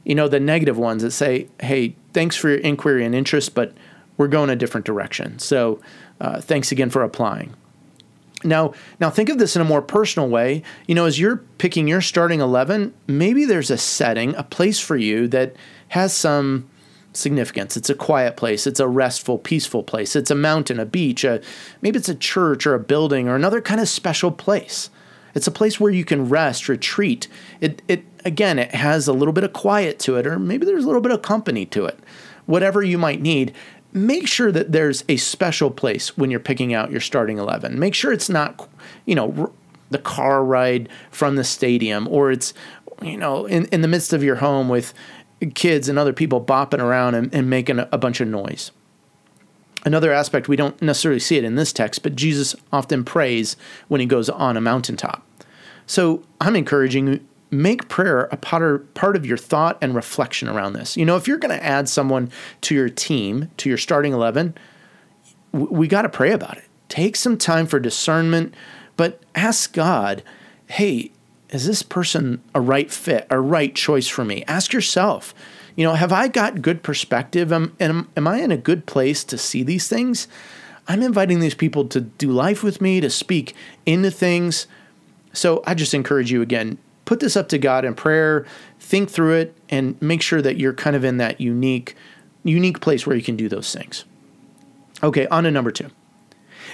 you 0.05 0.15
know, 0.15 0.29
the 0.29 0.41
negative 0.41 0.79
ones 0.79 1.03
that 1.03 1.11
say, 1.11 1.49
hey, 1.61 1.97
thanks 2.15 2.35
for 2.35 2.49
your 2.49 2.59
inquiry 2.59 3.05
and 3.05 3.15
interest, 3.15 3.55
but 3.55 3.75
we're 4.17 4.29
going 4.29 4.49
a 4.49 4.57
different 4.57 4.87
direction. 4.87 5.39
So 5.39 5.81
uh, 6.19 6.41
thanks 6.41 6.73
again 6.73 6.89
for 6.89 7.03
applying. 7.03 7.55
Now, 8.45 8.73
now 9.01 9.11
think 9.11 9.29
of 9.29 9.39
this 9.39 9.57
in 9.57 9.63
a 9.63 9.65
more 9.65 9.83
personal 9.83 10.29
way. 10.29 10.63
You 10.87 10.95
know, 10.95 11.07
as 11.07 11.19
you're 11.19 11.39
picking 11.59 11.89
your 11.89 12.01
starting 12.01 12.41
11, 12.41 12.95
maybe 13.07 13.45
there's 13.45 13.71
a 13.71 13.79
setting, 13.79 14.35
a 14.37 14.45
place 14.45 14.79
for 14.79 14.97
you 14.97 15.27
that 15.29 15.57
has 15.89 16.15
some 16.15 16.69
significance. 17.13 17.77
It's 17.77 17.91
a 17.91 17.95
quiet 17.95 18.37
place, 18.37 18.67
it's 18.67 18.81
a 18.81 18.89
restful, 18.89 19.39
peaceful 19.39 19.83
place. 19.83 20.15
It's 20.15 20.31
a 20.31 20.37
mountain, 20.37 20.79
a 20.79 20.87
beach, 20.87 21.25
a, 21.25 21.43
maybe 21.83 21.99
it's 21.99 22.09
a 22.09 22.15
church 22.15 22.67
or 22.67 22.75
a 22.75 22.81
building 22.81 23.29
or 23.29 23.35
another 23.35 23.61
kind 23.61 23.81
of 23.81 23.89
special 23.89 24.31
place. 24.31 24.91
It's 25.35 25.47
a 25.47 25.53
place 25.53 25.79
where 25.79 25.93
you 25.93 26.05
can 26.05 26.29
rest, 26.29 26.69
retreat. 26.69 27.29
It 27.61 27.83
it 27.87 28.05
again, 28.25 28.59
it 28.59 28.75
has 28.75 29.07
a 29.09 29.13
little 29.13 29.33
bit 29.33 29.45
of 29.45 29.53
quiet 29.53 29.99
to 30.01 30.17
it 30.17 30.27
or 30.27 30.39
maybe 30.39 30.65
there's 30.65 30.85
a 30.85 30.87
little 30.87 31.03
bit 31.03 31.13
of 31.13 31.23
company 31.23 31.67
to 31.67 31.87
it. 31.87 31.99
Whatever 32.47 32.83
you 32.83 32.97
might 32.97 33.21
need, 33.21 33.55
make 34.07 34.27
sure 34.27 34.53
that 34.53 34.73
there's 34.73 35.05
a 35.09 35.17
special 35.17 35.71
place 35.71 36.17
when 36.17 36.31
you're 36.31 36.41
picking 36.41 36.75
out 36.75 36.91
your 36.91 37.01
starting 37.01 37.39
11. 37.39 37.79
Make 37.79 37.95
sure 37.95 38.13
it's 38.13 38.29
not, 38.29 38.69
you 39.05 39.15
know, 39.15 39.53
the 39.91 39.99
car 39.99 40.45
ride 40.45 40.89
from 41.11 41.37
the 41.37 41.45
stadium 41.45 42.07
or 42.09 42.31
it's, 42.31 42.55
you 43.03 43.17
know, 43.17 43.47
in, 43.47 43.67
in 43.67 43.81
the 43.81 43.89
midst 43.89 44.13
of 44.13 44.23
your 44.23 44.37
home 44.37 44.69
with 44.69 44.93
kids 45.55 45.89
and 45.89 45.99
other 45.99 46.13
people 46.13 46.45
bopping 46.45 46.83
around 46.83 47.15
and, 47.15 47.33
and 47.35 47.49
making 47.49 47.79
a, 47.79 47.89
a 47.93 47.99
bunch 47.99 48.21
of 48.21 48.29
noise. 48.29 48.71
Another 49.85 50.13
aspect, 50.13 50.49
we 50.49 50.57
don't 50.57 50.81
necessarily 50.83 51.21
see 51.21 51.37
it 51.37 51.45
in 51.45 51.55
this 51.55 51.73
text, 51.73 52.03
but 52.03 52.17
Jesus 52.17 52.57
often 52.73 53.05
prays 53.05 53.57
when 53.87 54.01
he 54.01 54.07
goes 54.07 54.29
on 54.29 54.57
a 54.57 54.61
mountaintop. 54.61 55.25
So 55.87 56.23
I'm 56.41 56.57
encouraging 56.57 57.27
make 57.51 57.89
prayer 57.89 58.29
a 58.31 58.37
part, 58.37 59.17
of 59.17 59.27
your 59.27 59.37
thought 59.37 59.79
and 59.81 59.95
reflection 59.95 60.49
around 60.49 60.75
this. 60.75 60.97
You 60.97 61.05
know, 61.05 61.17
if 61.17 61.27
you're 61.27 61.39
going 61.39 61.57
to 61.57 61.65
add 61.65 61.89
someone 61.89 62.31
to 62.63 62.75
your 62.75 62.89
team, 62.89 63.51
to 63.59 63.69
your 63.69 63.79
starting 63.79 64.13
11, 64.13 64.55
we 65.53 65.89
got 65.89 66.03
to 66.03 66.09
pray 66.09 66.33
about 66.33 66.59
it. 66.59 66.65
Take 66.89 67.17
some 67.17 67.39
time 67.39 67.67
for 67.67 67.81
discernment, 67.81 68.55
but 68.97 69.23
ask 69.35 69.73
God, 69.73 70.23
hey, 70.67 71.11
is 71.51 71.67
this 71.67 71.83
person 71.83 72.43
a 72.55 72.61
right 72.61 72.91
fit, 72.91 73.27
a 73.31 73.41
right 73.41 73.75
choice 73.75 74.09
for 74.09 74.25
me? 74.25 74.45
Ask 74.47 74.73
yourself, 74.73 75.35
you 75.77 75.85
know, 75.85 75.95
have 75.95 76.13
I 76.13 76.29
got 76.29 76.61
good 76.61 76.83
perspective? 76.83 77.53
Am, 77.53 77.75
am, 77.81 78.09
am 78.17 78.27
I 78.27 78.41
in 78.41 78.53
a 78.53 78.57
good 78.57 78.85
place 78.85 79.25
to 79.25 79.39
see 79.39 79.63
these 79.63 79.89
things? 79.89 80.29
I'm 80.89 81.03
inviting 81.03 81.41
these 81.41 81.55
people 81.55 81.87
to 81.89 82.01
do 82.01 82.31
life 82.31 82.63
with 82.63 82.81
me, 82.81 83.01
to 83.01 83.11
speak 83.11 83.55
into 83.87 84.11
things. 84.11 84.67
So 85.33 85.63
I 85.67 85.75
just 85.75 85.95
encourage 85.95 86.33
you 86.33 86.43
again, 86.43 86.79
put 87.09 87.21
this 87.21 87.39
up 87.39 87.49
to 87.49 87.57
God 87.57 87.87
in 87.87 87.95
prayer, 87.95 88.45
think 88.79 89.09
through 89.09 89.33
it, 89.37 89.57
and 89.71 90.01
make 90.03 90.21
sure 90.21 90.43
that 90.43 90.59
you're 90.59 90.75
kind 90.75 90.95
of 90.95 91.05
in 91.05 91.17
that 91.17 91.41
unique, 91.41 91.97
unique 92.45 92.81
place 92.81 93.07
where 93.07 93.17
you 93.17 93.23
can 93.23 93.35
do 93.35 93.49
those 93.49 93.75
things. 93.75 94.05
Okay, 95.03 95.27
on 95.29 95.45
to 95.45 95.51
number 95.51 95.71
two. 95.71 95.89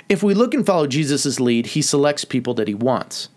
If 0.08 0.24
we 0.24 0.34
look 0.34 0.52
and 0.52 0.66
follow 0.66 0.88
Jesus' 0.88 1.38
lead, 1.38 1.66
he 1.66 1.82
selects 1.82 2.24
people 2.24 2.52
that 2.54 2.66
he 2.66 2.74
wants. 2.74 3.28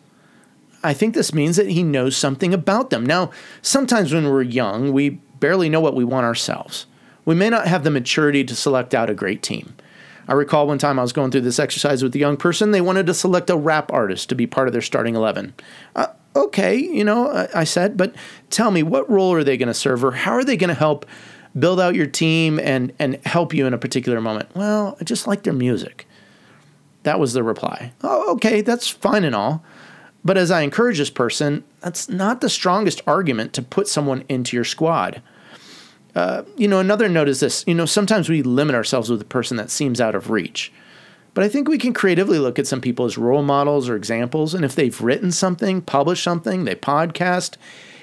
I 0.84 0.96
think 0.96 1.14
this 1.14 1.36
means 1.36 1.56
that 1.58 1.70
he 1.70 1.84
knows 1.84 2.18
something 2.18 2.52
about 2.52 2.90
them. 2.90 3.06
Now, 3.06 3.30
sometimes 3.62 4.12
when 4.12 4.28
we're 4.28 4.42
young, 4.42 4.92
we 4.92 5.10
barely 5.40 5.70
know 5.70 5.80
what 5.80 5.96
we 5.96 6.04
want 6.04 6.26
ourselves. 6.26 6.88
We 7.26 7.36
may 7.36 7.52
not 7.52 7.68
have 7.68 7.84
the 7.84 7.92
maturity 7.92 8.44
to 8.44 8.56
select 8.56 8.96
out 8.96 9.12
a 9.12 9.14
great 9.14 9.44
team. 9.44 9.76
I 10.28 10.34
recall 10.34 10.66
one 10.66 10.80
time 10.80 10.98
I 10.98 11.04
was 11.04 11.14
going 11.14 11.30
through 11.30 11.42
this 11.42 11.60
exercise 11.60 12.02
with 12.02 12.16
a 12.16 12.20
young 12.20 12.38
person. 12.38 12.72
They 12.72 12.82
wanted 12.82 13.06
to 13.06 13.14
select 13.14 13.52
a 13.52 13.56
rap 13.56 13.94
artist 13.94 14.30
to 14.30 14.36
be 14.36 14.48
part 14.48 14.68
of 14.68 14.74
their 14.74 14.82
starting 14.82 15.16
11. 15.16 15.54
Uh, 15.96 16.08
okay, 16.36 16.76
you 16.76 17.04
know, 17.04 17.48
I 17.54 17.64
said, 17.64 17.98
but 17.98 18.16
tell 18.50 18.72
me, 18.72 18.84
what 18.84 19.10
role 19.10 19.34
are 19.34 19.44
they 19.44 19.58
going 19.58 19.68
to 19.68 19.74
serve 19.74 20.04
or 20.04 20.12
how 20.12 20.32
are 20.32 20.44
they 20.44 20.58
going 20.58 20.70
to 20.70 20.74
help 20.74 21.06
build 21.58 21.80
out 21.80 21.96
your 21.96 22.06
team 22.06 22.60
and, 22.60 22.94
and 23.00 23.20
help 23.26 23.54
you 23.54 23.66
in 23.66 23.74
a 23.74 23.78
particular 23.78 24.22
moment? 24.22 24.50
Well, 24.56 24.98
I 25.00 25.04
just 25.04 25.28
like 25.28 25.44
their 25.44 25.54
music. 25.54 26.08
That 27.04 27.20
was 27.20 27.34
the 27.34 27.44
reply. 27.44 27.94
Oh, 28.02 28.34
okay, 28.34 28.62
that's 28.62 28.88
fine 28.88 29.24
and 29.24 29.36
all. 29.36 29.64
But 30.26 30.38
as 30.38 30.52
I 30.52 30.62
encourage 30.62 30.98
this 30.98 31.10
person, 31.10 31.64
that's 31.80 32.10
not 32.10 32.42
the 32.42 32.50
strongest 32.50 33.02
argument 33.08 33.54
to 33.54 33.62
put 33.62 33.88
someone 33.88 34.26
into 34.28 34.58
your 34.58 34.66
squad. 34.66 35.22
Uh, 36.16 36.44
you 36.58 36.68
know, 36.68 36.80
another 36.80 37.08
note 37.08 37.30
is 37.30 37.40
this 37.40 37.64
you 37.68 37.74
know, 37.74 37.86
sometimes 37.86 38.28
we 38.28 38.42
limit 38.42 38.76
ourselves 38.76 39.10
with 39.10 39.22
a 39.22 39.26
person 39.26 39.56
that 39.58 39.70
seems 39.70 40.02
out 40.02 40.16
of 40.16 40.30
reach. 40.30 40.74
But 41.38 41.44
I 41.44 41.50
think 41.50 41.68
we 41.68 41.78
can 41.78 41.94
creatively 41.94 42.40
look 42.40 42.58
at 42.58 42.66
some 42.66 42.82
people 42.82 43.06
as 43.06 43.16
role 43.16 43.44
models 43.44 43.88
or 43.88 43.96
examples. 43.96 44.56
And 44.56 44.66
if 44.66 44.74
they've 44.74 45.00
written 45.00 45.32
something, 45.32 45.84
published 45.84 46.24
something, 46.24 46.66
they 46.66 46.74
podcast, 46.74 47.58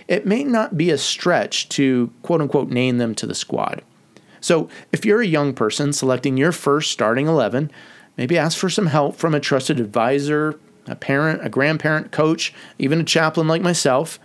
it 0.07 0.25
may 0.25 0.45
not 0.45 0.77
be 0.77 0.93
a 0.93 0.97
stretch 0.97 1.69
to 1.71 2.13
quote 2.23 2.41
unquote 2.41 2.69
name 2.69 2.99
them 2.99 3.13
to 3.17 3.27
the 3.27 3.35
squad. 3.35 3.83
So 4.41 4.69
if 4.93 5.05
you're 5.05 5.21
a 5.21 5.27
young 5.27 5.53
person 5.53 5.93
selecting 5.93 6.37
your 6.37 6.53
first 6.53 6.93
starting 6.93 7.27
11, 7.27 7.73
maybe 8.17 8.39
ask 8.39 8.57
for 8.57 8.71
some 8.71 8.87
help 8.87 9.17
from 9.17 9.35
a 9.35 9.41
trusted 9.41 9.81
advisor, 9.81 10.61
a 10.87 10.95
parent, 10.95 11.45
a 11.45 11.49
grandparent, 11.49 12.13
coach, 12.13 12.55
even 12.79 13.01
a 13.01 13.05
chaplain 13.05 13.49
like 13.49 13.63
myself. 13.63 14.21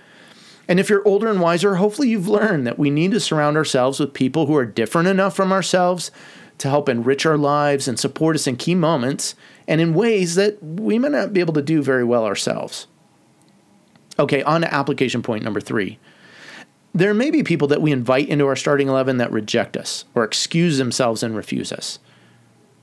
And 0.67 0.79
if 0.79 0.87
you're 0.87 1.07
older 1.07 1.31
and 1.31 1.41
wiser, 1.41 1.77
hopefully 1.77 2.09
you've 2.09 2.27
learned 2.27 2.67
that 2.67 2.77
we 2.77 2.91
need 2.91 3.09
to 3.13 3.19
surround 3.19 3.57
ourselves 3.57 3.99
with 3.99 4.13
people 4.13 4.45
who 4.45 4.55
are 4.55 4.67
different 4.67 5.07
enough 5.07 5.35
from 5.35 5.51
ourselves 5.51 6.11
to 6.59 6.69
help 6.69 6.87
enrich 6.87 7.25
our 7.25 7.37
lives 7.37 7.87
and 7.87 7.99
support 7.99 8.35
us 8.35 8.45
in 8.45 8.55
key 8.55 8.75
moments 8.75 9.33
and 9.67 9.81
in 9.81 9.93
ways 9.93 10.35
that 10.35 10.61
we 10.61 10.99
may 10.99 11.09
not 11.09 11.33
be 11.33 11.39
able 11.39 11.53
to 11.53 11.61
do 11.61 11.81
very 11.81 12.03
well 12.03 12.25
ourselves. 12.25 12.85
Okay, 14.19 14.43
on 14.43 14.61
to 14.61 14.73
application 14.73 15.23
point 15.23 15.43
number 15.43 15.61
three. 15.61 15.97
There 16.93 17.13
may 17.13 17.31
be 17.31 17.43
people 17.43 17.67
that 17.69 17.81
we 17.81 17.91
invite 17.91 18.27
into 18.27 18.45
our 18.47 18.55
starting 18.55 18.89
11 18.89 19.17
that 19.17 19.31
reject 19.31 19.77
us 19.77 20.05
or 20.13 20.23
excuse 20.23 20.77
themselves 20.77 21.23
and 21.23 21.35
refuse 21.35 21.71
us. 21.71 21.99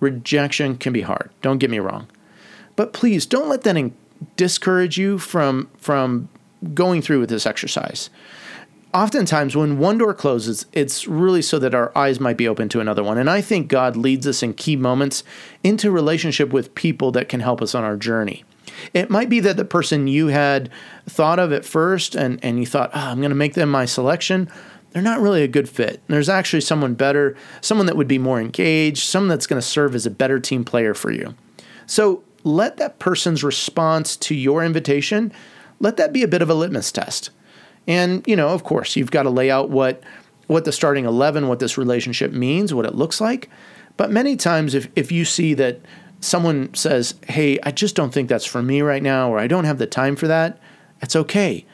Rejection 0.01 0.77
can 0.77 0.93
be 0.93 1.03
hard, 1.03 1.31
don't 1.43 1.59
get 1.59 1.71
me 1.71 1.79
wrong. 1.79 2.09
But 2.77 2.93
please 2.93 3.27
don't 3.27 3.49
let 3.49 3.63
that 3.63 3.93
discourage 4.37 4.97
you 4.97 5.19
from, 5.19 5.69
from 5.77 6.29
going 6.73 7.03
through 7.03 7.21
with 7.21 7.29
this 7.29 7.47
exercise 7.47 8.09
oftentimes 8.95 9.57
when 9.57 9.79
one 9.79 9.99
door 9.99 10.15
closes, 10.15 10.67
it's 10.73 11.07
really 11.07 11.43
so 11.43 11.59
that 11.59 11.75
our 11.75 11.97
eyes 11.97 12.21
might 12.21 12.37
be 12.37 12.49
open 12.49 12.69
to 12.71 12.81
another 12.81 13.03
one. 13.03 13.19
And 13.19 13.29
I 13.29 13.41
think 13.41 13.69
God 13.69 13.97
leads 13.97 14.27
us 14.27 14.43
in 14.43 14.55
key 14.55 14.77
moments 14.77 15.23
into 15.63 15.91
relationship 15.91 16.53
with 16.53 16.75
people 16.75 17.13
that 17.13 17.29
can 17.29 17.41
help 17.41 17.61
us 17.61 17.75
on 17.75 17.85
our 17.85 17.97
journey. 17.97 18.45
It 18.93 19.11
might 19.11 19.29
be 19.29 19.41
that 19.41 19.57
the 19.57 19.65
person 19.65 20.07
you 20.07 20.29
had 20.29 20.71
thought 21.07 21.39
of 21.39 21.53
at 21.53 21.65
first 21.65 22.15
and, 22.15 22.43
and 22.43 22.59
you 22.59 22.67
thought, 22.67 22.91
oh, 22.95 23.01
I'm 23.01 23.19
going 23.19 23.31
to 23.31 23.37
make 23.37 23.55
them 23.55 23.71
my 23.71 23.85
selection, 23.85 24.51
they're 24.91 25.03
not 25.03 25.21
really 25.21 25.43
a 25.43 25.49
good 25.49 25.69
fit. 25.69 26.01
There's 26.09 26.29
actually 26.29 26.63
someone 26.63 26.95
better, 26.95 27.37
someone 27.61 27.87
that 27.87 27.97
would 27.97 28.09
be 28.09 28.19
more 28.19 28.41
engaged, 28.41 29.05
someone 29.05 29.29
that's 29.29 29.47
going 29.47 29.61
to 29.61 29.67
serve 29.67 29.95
as 29.95 30.07
a 30.07 30.11
better 30.11 30.41
team 30.41 30.65
player 30.65 30.95
for 30.95 31.11
you. 31.11 31.35
So 31.87 32.23
let 32.45 32.77
that 32.79 32.99
person's 32.99 33.45
response 33.45 34.17
to 34.17 34.35
your 34.35 34.65
invitation, 34.65 35.33
let 35.81 35.97
that 35.99 36.13
be 36.13 36.23
a 36.23 36.29
bit 36.29 36.43
of 36.43 36.49
a 36.49 36.55
litmus 36.55 36.93
test. 36.93 37.31
And, 37.87 38.27
you 38.27 38.37
know, 38.37 38.49
of 38.49 38.65
course, 38.65 38.97
you've 38.97 39.11
got 39.11 39.25
to 39.25 39.31
lay 39.31 39.51
out 39.51 39.71
what 39.71 40.03
what 40.47 40.65
the 40.65 40.73
starting 40.73 41.07
11, 41.07 41.49
what 41.49 41.59
this 41.59 41.77
relationship 41.77 42.33
means, 42.33 42.73
what 42.73 42.87
it 42.87 42.95
looks 42.95 43.21
like. 43.21 43.51
But 43.97 44.11
many 44.11 44.37
times 44.37 44.75
if 44.75 44.89
if 44.95 45.11
you 45.11 45.25
see 45.25 45.55
that 45.55 45.81
someone 46.21 46.73
says, 46.75 47.15
"Hey, 47.29 47.59
I 47.63 47.71
just 47.71 47.97
don't 47.97 48.13
think 48.13 48.29
that's 48.29 48.45
for 48.45 48.63
me 48.63 48.83
right 48.83 49.03
now," 49.03 49.33
or 49.33 49.39
"I 49.39 49.47
don't 49.47 49.65
have 49.65 49.79
the 49.79 49.87
time 49.87 50.17
for 50.17 50.29
that," 50.29 50.59
it's 51.01 51.17
okay. 51.17 51.65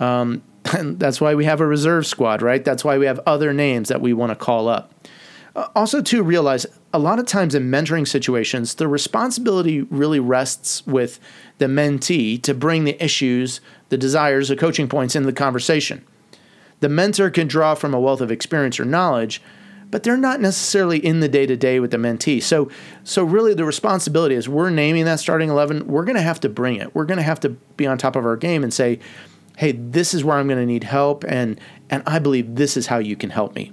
Um, 0.00 0.42
and 0.76 0.98
that's 1.00 1.20
why 1.20 1.34
we 1.34 1.44
have 1.44 1.60
a 1.60 1.66
reserve 1.66 2.06
squad, 2.06 2.42
right? 2.42 2.64
That's 2.64 2.84
why 2.84 2.98
we 2.98 3.06
have 3.06 3.20
other 3.26 3.52
names 3.52 3.88
that 3.88 4.00
we 4.00 4.12
want 4.12 4.30
to 4.30 4.36
call 4.36 4.68
up. 4.68 4.92
Uh, 5.56 5.68
also, 5.74 6.02
to 6.02 6.22
realize 6.22 6.66
a 6.92 6.98
lot 6.98 7.18
of 7.18 7.26
times 7.26 7.54
in 7.54 7.70
mentoring 7.70 8.06
situations, 8.06 8.74
the 8.74 8.88
responsibility 8.88 9.82
really 9.82 10.20
rests 10.20 10.86
with 10.86 11.18
the 11.58 11.66
mentee 11.66 12.40
to 12.42 12.54
bring 12.54 12.84
the 12.84 13.02
issues, 13.02 13.60
the 13.88 13.98
desires, 13.98 14.48
the 14.48 14.56
coaching 14.56 14.88
points 14.88 15.16
into 15.16 15.26
the 15.26 15.32
conversation. 15.32 16.04
The 16.80 16.88
mentor 16.88 17.30
can 17.30 17.48
draw 17.48 17.74
from 17.74 17.92
a 17.92 18.00
wealth 18.00 18.20
of 18.20 18.30
experience 18.30 18.78
or 18.78 18.84
knowledge, 18.84 19.42
but 19.90 20.02
they're 20.02 20.16
not 20.16 20.40
necessarily 20.40 21.04
in 21.04 21.20
the 21.20 21.28
day 21.28 21.46
to 21.46 21.56
day 21.56 21.80
with 21.80 21.90
the 21.90 21.96
mentee. 21.96 22.42
So, 22.42 22.70
so 23.04 23.24
really, 23.24 23.54
the 23.54 23.64
responsibility 23.64 24.34
is 24.34 24.48
we're 24.48 24.70
naming 24.70 25.06
that 25.06 25.18
starting 25.18 25.50
eleven. 25.50 25.86
We're 25.86 26.04
going 26.04 26.16
to 26.16 26.22
have 26.22 26.40
to 26.40 26.48
bring 26.48 26.76
it. 26.76 26.94
We're 26.94 27.06
going 27.06 27.16
to 27.16 27.22
have 27.22 27.40
to 27.40 27.48
be 27.48 27.86
on 27.86 27.98
top 27.98 28.14
of 28.14 28.24
our 28.24 28.36
game 28.36 28.62
and 28.62 28.72
say, 28.72 29.00
"Hey, 29.56 29.72
this 29.72 30.14
is 30.14 30.22
where 30.24 30.36
I'm 30.36 30.46
going 30.46 30.60
to 30.60 30.66
need 30.66 30.84
help, 30.84 31.24
and 31.26 31.58
and 31.90 32.02
I 32.06 32.18
believe 32.18 32.54
this 32.56 32.76
is 32.76 32.86
how 32.86 32.98
you 32.98 33.16
can 33.16 33.30
help 33.30 33.54
me." 33.54 33.72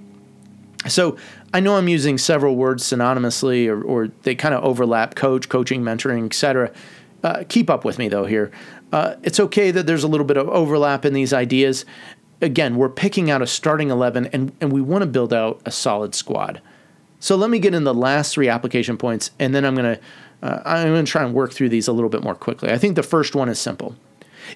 So 0.88 1.16
I 1.52 1.60
know 1.60 1.76
I'm 1.76 1.88
using 1.88 2.18
several 2.18 2.56
words 2.56 2.84
synonymously, 2.84 3.68
or, 3.68 3.82
or 3.82 4.08
they 4.22 4.34
kind 4.34 4.54
of 4.54 4.64
overlap: 4.64 5.14
coach, 5.14 5.48
coaching, 5.48 5.82
mentoring, 5.82 6.26
etc. 6.26 6.72
Uh, 7.22 7.44
keep 7.48 7.70
up 7.70 7.84
with 7.84 7.98
me 7.98 8.08
though 8.08 8.26
here. 8.26 8.50
Uh, 8.92 9.16
it's 9.22 9.40
okay 9.40 9.70
that 9.70 9.86
there's 9.86 10.04
a 10.04 10.08
little 10.08 10.26
bit 10.26 10.36
of 10.36 10.48
overlap 10.48 11.04
in 11.04 11.12
these 11.12 11.32
ideas. 11.32 11.84
Again, 12.40 12.76
we're 12.76 12.88
picking 12.88 13.30
out 13.30 13.42
a 13.42 13.46
starting 13.46 13.90
11 13.90 14.26
and, 14.26 14.52
and 14.60 14.70
we 14.70 14.80
want 14.80 15.02
to 15.02 15.06
build 15.06 15.32
out 15.32 15.60
a 15.64 15.70
solid 15.70 16.14
squad. 16.14 16.60
So 17.18 17.34
let 17.34 17.50
me 17.50 17.58
get 17.58 17.74
in 17.74 17.84
the 17.84 17.94
last 17.94 18.34
three 18.34 18.48
application 18.48 18.96
points 18.96 19.30
and 19.38 19.54
then 19.54 19.64
I'm 19.64 19.74
going 19.74 19.96
to 19.96 20.00
uh, 20.42 20.60
I'm 20.64 20.88
going 20.88 21.04
to 21.04 21.10
try 21.10 21.24
and 21.24 21.32
work 21.32 21.52
through 21.52 21.70
these 21.70 21.88
a 21.88 21.92
little 21.92 22.10
bit 22.10 22.22
more 22.22 22.34
quickly. 22.34 22.70
I 22.70 22.78
think 22.78 22.94
the 22.94 23.02
first 23.02 23.34
one 23.34 23.48
is 23.48 23.58
simple. 23.58 23.96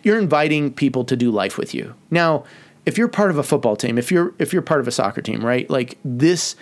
You're 0.03 0.19
inviting 0.19 0.73
people 0.73 1.05
to 1.05 1.17
do 1.17 1.31
life 1.31 1.59
with 1.59 1.75
you. 1.75 1.95
Now, 2.11 2.45
if 2.87 2.97
you're 2.99 3.09
part 3.09 3.31
of 3.31 3.39
a 3.39 3.43
football 3.43 3.77
team, 3.77 3.99
if 3.99 4.11
you're 4.11 4.35
if 4.39 4.53
you're 4.53 4.63
part 4.63 4.81
of 4.81 4.89
a 4.89 4.93
soccer 4.93 5.21
team, 5.21 5.45
right? 5.45 5.69
Like 5.69 5.99
this 6.05 6.57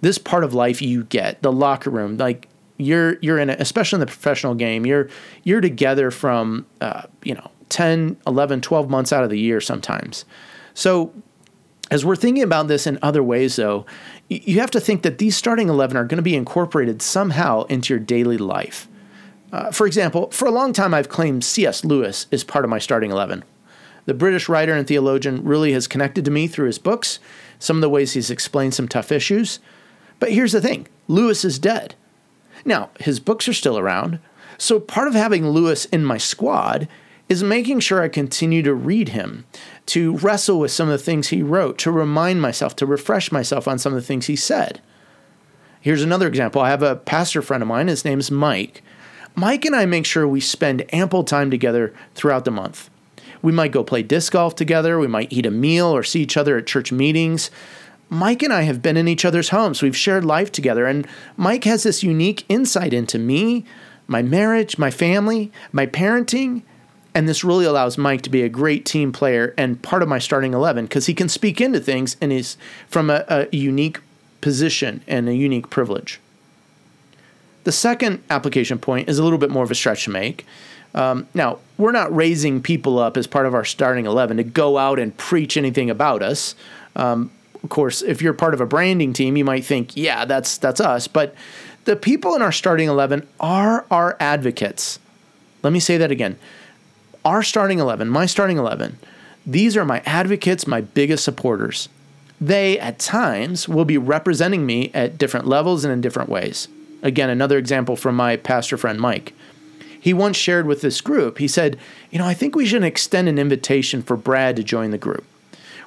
this 0.00 0.18
part 0.18 0.44
of 0.44 0.52
life 0.52 0.82
you 0.82 1.04
get, 1.04 1.42
the 1.42 1.52
locker 1.52 1.90
room, 1.90 2.16
like 2.16 2.48
you're 2.76 3.18
you're 3.20 3.38
in 3.38 3.50
a, 3.50 3.56
especially 3.58 3.96
in 3.96 4.00
the 4.00 4.06
professional 4.06 4.54
game 4.54 4.84
you're 4.84 5.08
you're 5.44 5.60
together 5.60 6.10
from 6.10 6.66
uh, 6.80 7.02
you 7.22 7.34
know 7.34 7.50
10 7.68 8.16
11 8.26 8.60
12 8.60 8.90
months 8.90 9.12
out 9.12 9.24
of 9.24 9.30
the 9.30 9.38
year 9.38 9.60
sometimes. 9.60 10.24
So 10.74 11.12
as 11.90 12.04
we're 12.04 12.16
thinking 12.16 12.42
about 12.42 12.68
this 12.68 12.86
in 12.86 12.98
other 13.02 13.22
ways 13.22 13.56
though 13.56 13.86
you 14.28 14.60
have 14.60 14.70
to 14.70 14.80
think 14.80 15.02
that 15.02 15.18
these 15.18 15.36
starting 15.36 15.68
11 15.68 15.96
are 15.96 16.04
going 16.04 16.16
to 16.16 16.22
be 16.22 16.34
incorporated 16.34 17.02
somehow 17.02 17.64
into 17.64 17.92
your 17.92 18.00
daily 18.00 18.38
life. 18.38 18.88
Uh, 19.52 19.70
for 19.70 19.86
example 19.86 20.30
for 20.30 20.48
a 20.48 20.50
long 20.50 20.72
time 20.72 20.94
i've 20.94 21.10
claimed 21.10 21.44
cs 21.44 21.84
lewis 21.84 22.26
is 22.30 22.42
part 22.42 22.64
of 22.64 22.70
my 22.70 22.78
starting 22.78 23.10
11 23.10 23.44
the 24.06 24.14
british 24.14 24.48
writer 24.48 24.74
and 24.74 24.86
theologian 24.86 25.42
really 25.44 25.72
has 25.72 25.86
connected 25.86 26.24
to 26.24 26.30
me 26.30 26.46
through 26.46 26.66
his 26.66 26.78
books 26.78 27.18
some 27.58 27.76
of 27.76 27.82
the 27.82 27.88
ways 27.88 28.12
he's 28.12 28.30
explained 28.30 28.74
some 28.74 28.88
tough 28.88 29.12
issues 29.12 29.58
but 30.18 30.32
here's 30.32 30.52
the 30.52 30.60
thing 30.60 30.86
lewis 31.08 31.44
is 31.44 31.58
dead 31.58 31.94
now, 32.64 32.90
his 33.00 33.20
books 33.20 33.48
are 33.48 33.52
still 33.52 33.78
around, 33.78 34.18
so 34.58 34.78
part 34.78 35.08
of 35.08 35.14
having 35.14 35.48
Lewis 35.48 35.86
in 35.86 36.04
my 36.04 36.18
squad 36.18 36.88
is 37.28 37.42
making 37.42 37.80
sure 37.80 38.02
I 38.02 38.08
continue 38.08 38.62
to 38.62 38.74
read 38.74 39.10
him, 39.10 39.46
to 39.86 40.16
wrestle 40.18 40.60
with 40.60 40.70
some 40.70 40.88
of 40.88 40.98
the 40.98 41.04
things 41.04 41.28
he 41.28 41.42
wrote, 41.42 41.78
to 41.78 41.90
remind 41.90 42.40
myself, 42.40 42.76
to 42.76 42.86
refresh 42.86 43.32
myself 43.32 43.66
on 43.66 43.78
some 43.78 43.92
of 43.92 44.00
the 44.00 44.06
things 44.06 44.26
he 44.26 44.36
said. 44.36 44.80
Here's 45.80 46.02
another 46.02 46.28
example. 46.28 46.62
I 46.62 46.70
have 46.70 46.82
a 46.82 46.96
pastor 46.96 47.42
friend 47.42 47.62
of 47.62 47.68
mine, 47.68 47.88
his 47.88 48.04
name 48.04 48.20
is 48.20 48.30
Mike. 48.30 48.82
Mike 49.34 49.64
and 49.64 49.74
I 49.74 49.86
make 49.86 50.06
sure 50.06 50.28
we 50.28 50.40
spend 50.40 50.84
ample 50.94 51.24
time 51.24 51.50
together 51.50 51.92
throughout 52.14 52.44
the 52.44 52.50
month. 52.50 52.90
We 53.42 53.52
might 53.52 53.72
go 53.72 53.84
play 53.84 54.02
disc 54.02 54.32
golf 54.32 54.54
together, 54.54 54.98
we 54.98 55.08
might 55.08 55.32
eat 55.32 55.46
a 55.46 55.50
meal 55.50 55.86
or 55.86 56.02
see 56.02 56.22
each 56.22 56.36
other 56.36 56.56
at 56.56 56.66
church 56.66 56.92
meetings. 56.92 57.50
Mike 58.08 58.42
and 58.42 58.52
I 58.52 58.62
have 58.62 58.82
been 58.82 58.98
in 58.98 59.08
each 59.08 59.24
other's 59.24 59.48
homes. 59.48 59.80
We've 59.80 59.96
shared 59.96 60.22
life 60.22 60.52
together. 60.52 60.84
And 60.84 61.06
Mike 61.38 61.64
has 61.64 61.82
this 61.82 62.02
unique 62.02 62.44
insight 62.46 62.92
into 62.92 63.18
me, 63.18 63.64
my 64.06 64.20
marriage, 64.20 64.76
my 64.76 64.90
family, 64.90 65.50
my 65.72 65.86
parenting. 65.86 66.60
And 67.14 67.26
this 67.26 67.42
really 67.42 67.64
allows 67.64 67.96
Mike 67.96 68.20
to 68.22 68.30
be 68.30 68.42
a 68.42 68.50
great 68.50 68.84
team 68.84 69.12
player 69.12 69.54
and 69.56 69.80
part 69.80 70.02
of 70.02 70.10
my 70.10 70.18
starting 70.18 70.52
11 70.52 70.84
because 70.84 71.06
he 71.06 71.14
can 71.14 71.30
speak 71.30 71.58
into 71.58 71.80
things 71.80 72.18
and 72.20 72.34
is 72.34 72.58
from 72.86 73.08
a, 73.08 73.24
a 73.28 73.48
unique 73.56 74.00
position 74.42 75.02
and 75.08 75.26
a 75.26 75.34
unique 75.34 75.70
privilege. 75.70 76.20
The 77.64 77.72
second 77.72 78.22
application 78.28 78.78
point 78.78 79.08
is 79.08 79.18
a 79.18 79.24
little 79.24 79.38
bit 79.38 79.50
more 79.50 79.64
of 79.64 79.70
a 79.70 79.74
stretch 79.74 80.04
to 80.04 80.10
make. 80.10 80.44
Um, 80.94 81.26
now, 81.34 81.58
we're 81.78 81.92
not 81.92 82.14
raising 82.14 82.62
people 82.62 82.98
up 82.98 83.16
as 83.16 83.26
part 83.26 83.46
of 83.46 83.54
our 83.54 83.64
starting 83.64 84.06
11 84.06 84.36
to 84.36 84.44
go 84.44 84.78
out 84.78 84.98
and 84.98 85.16
preach 85.16 85.56
anything 85.56 85.90
about 85.90 86.22
us. 86.22 86.54
Um, 86.94 87.30
of 87.62 87.70
course, 87.70 88.02
if 88.02 88.20
you're 88.20 88.34
part 88.34 88.54
of 88.54 88.60
a 88.60 88.66
branding 88.66 89.12
team, 89.12 89.36
you 89.36 89.44
might 89.44 89.64
think, 89.64 89.96
yeah, 89.96 90.24
that's 90.24 90.58
that's 90.58 90.80
us. 90.80 91.06
But 91.08 91.34
the 91.84 91.96
people 91.96 92.34
in 92.34 92.42
our 92.42 92.52
starting 92.52 92.88
11 92.88 93.26
are 93.40 93.86
our 93.90 94.16
advocates. 94.20 94.98
Let 95.62 95.72
me 95.72 95.80
say 95.80 95.96
that 95.96 96.10
again. 96.10 96.38
Our 97.24 97.42
starting 97.42 97.78
11, 97.78 98.08
my 98.08 98.26
starting 98.26 98.58
11, 98.58 98.98
these 99.46 99.76
are 99.76 99.84
my 99.84 100.02
advocates, 100.04 100.66
my 100.66 100.80
biggest 100.80 101.24
supporters. 101.24 101.88
They, 102.40 102.78
at 102.80 102.98
times, 102.98 103.68
will 103.68 103.84
be 103.84 103.98
representing 103.98 104.66
me 104.66 104.90
at 104.92 105.18
different 105.18 105.46
levels 105.46 105.84
and 105.84 105.92
in 105.92 106.00
different 106.00 106.28
ways. 106.28 106.66
Again, 107.00 107.30
another 107.30 107.58
example 107.58 107.94
from 107.94 108.16
my 108.16 108.36
pastor 108.36 108.76
friend 108.76 109.00
Mike. 109.00 109.32
He 110.02 110.12
once 110.12 110.36
shared 110.36 110.66
with 110.66 110.80
this 110.80 111.00
group, 111.00 111.38
he 111.38 111.46
said, 111.46 111.78
You 112.10 112.18
know, 112.18 112.26
I 112.26 112.34
think 112.34 112.56
we 112.56 112.66
should 112.66 112.82
extend 112.82 113.28
an 113.28 113.38
invitation 113.38 114.02
for 114.02 114.16
Brad 114.16 114.56
to 114.56 114.64
join 114.64 114.90
the 114.90 114.98
group. 114.98 115.24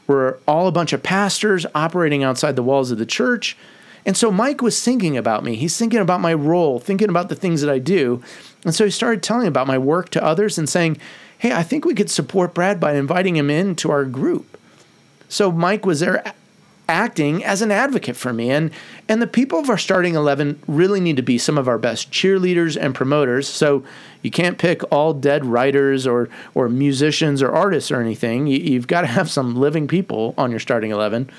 We're 0.07 0.37
all 0.47 0.69
a 0.69 0.71
bunch 0.71 0.93
of 0.93 1.03
pastors 1.03 1.65
operating 1.75 2.23
outside 2.23 2.55
the 2.55 2.63
walls 2.63 2.91
of 2.91 2.97
the 2.97 3.05
church. 3.05 3.57
And 4.05 4.15
so 4.15 4.31
Mike 4.31 4.61
was 4.61 4.81
thinking 4.81 5.17
about 5.17 5.43
me. 5.43 5.55
He's 5.55 5.77
thinking 5.77 5.99
about 5.99 6.21
my 6.21 6.33
role, 6.33 6.79
thinking 6.79 7.09
about 7.09 7.27
the 7.27 7.35
things 7.35 7.59
that 7.59 7.69
I 7.69 7.77
do. 7.77 8.23
And 8.63 8.73
so 8.73 8.85
he 8.85 8.91
started 8.91 9.21
telling 9.21 9.47
about 9.47 9.67
my 9.67 9.77
work 9.77 10.07
to 10.11 10.23
others 10.23 10.57
and 10.57 10.69
saying, 10.69 10.97
Hey, 11.37 11.51
I 11.51 11.63
think 11.63 11.83
we 11.83 11.93
could 11.93 12.09
support 12.09 12.53
Brad 12.53 12.79
by 12.79 12.95
inviting 12.95 13.35
him 13.35 13.49
into 13.49 13.91
our 13.91 14.05
group. 14.05 14.57
So 15.27 15.51
Mike 15.51 15.85
was 15.85 15.99
there 15.99 16.33
acting 16.87 17.43
as 17.43 17.61
an 17.61 17.71
advocate 17.71 18.15
for 18.15 18.33
me. 18.33 18.51
And, 18.51 18.71
and 19.07 19.21
the 19.21 19.27
people 19.27 19.59
of 19.59 19.69
our 19.69 19.77
starting 19.77 20.15
11 20.15 20.61
really 20.67 20.99
need 20.99 21.17
to 21.17 21.23
be 21.23 21.37
some 21.37 21.57
of 21.57 21.67
our 21.67 21.77
best 21.77 22.11
cheerleaders 22.11 22.77
and 22.79 22.93
promoters. 22.93 23.47
So 23.47 23.83
you 24.21 24.31
can't 24.31 24.57
pick 24.57 24.81
all 24.91 25.13
dead 25.13 25.45
writers 25.45 26.05
or, 26.07 26.29
or 26.53 26.69
musicians 26.69 27.41
or 27.41 27.51
artists 27.51 27.91
or 27.91 28.01
anything. 28.01 28.47
You, 28.47 28.59
you've 28.59 28.87
got 28.87 29.01
to 29.01 29.07
have 29.07 29.29
some 29.29 29.55
living 29.55 29.87
people 29.87 30.33
on 30.37 30.51
your 30.51 30.59
starting 30.59 30.91
11. 30.91 31.29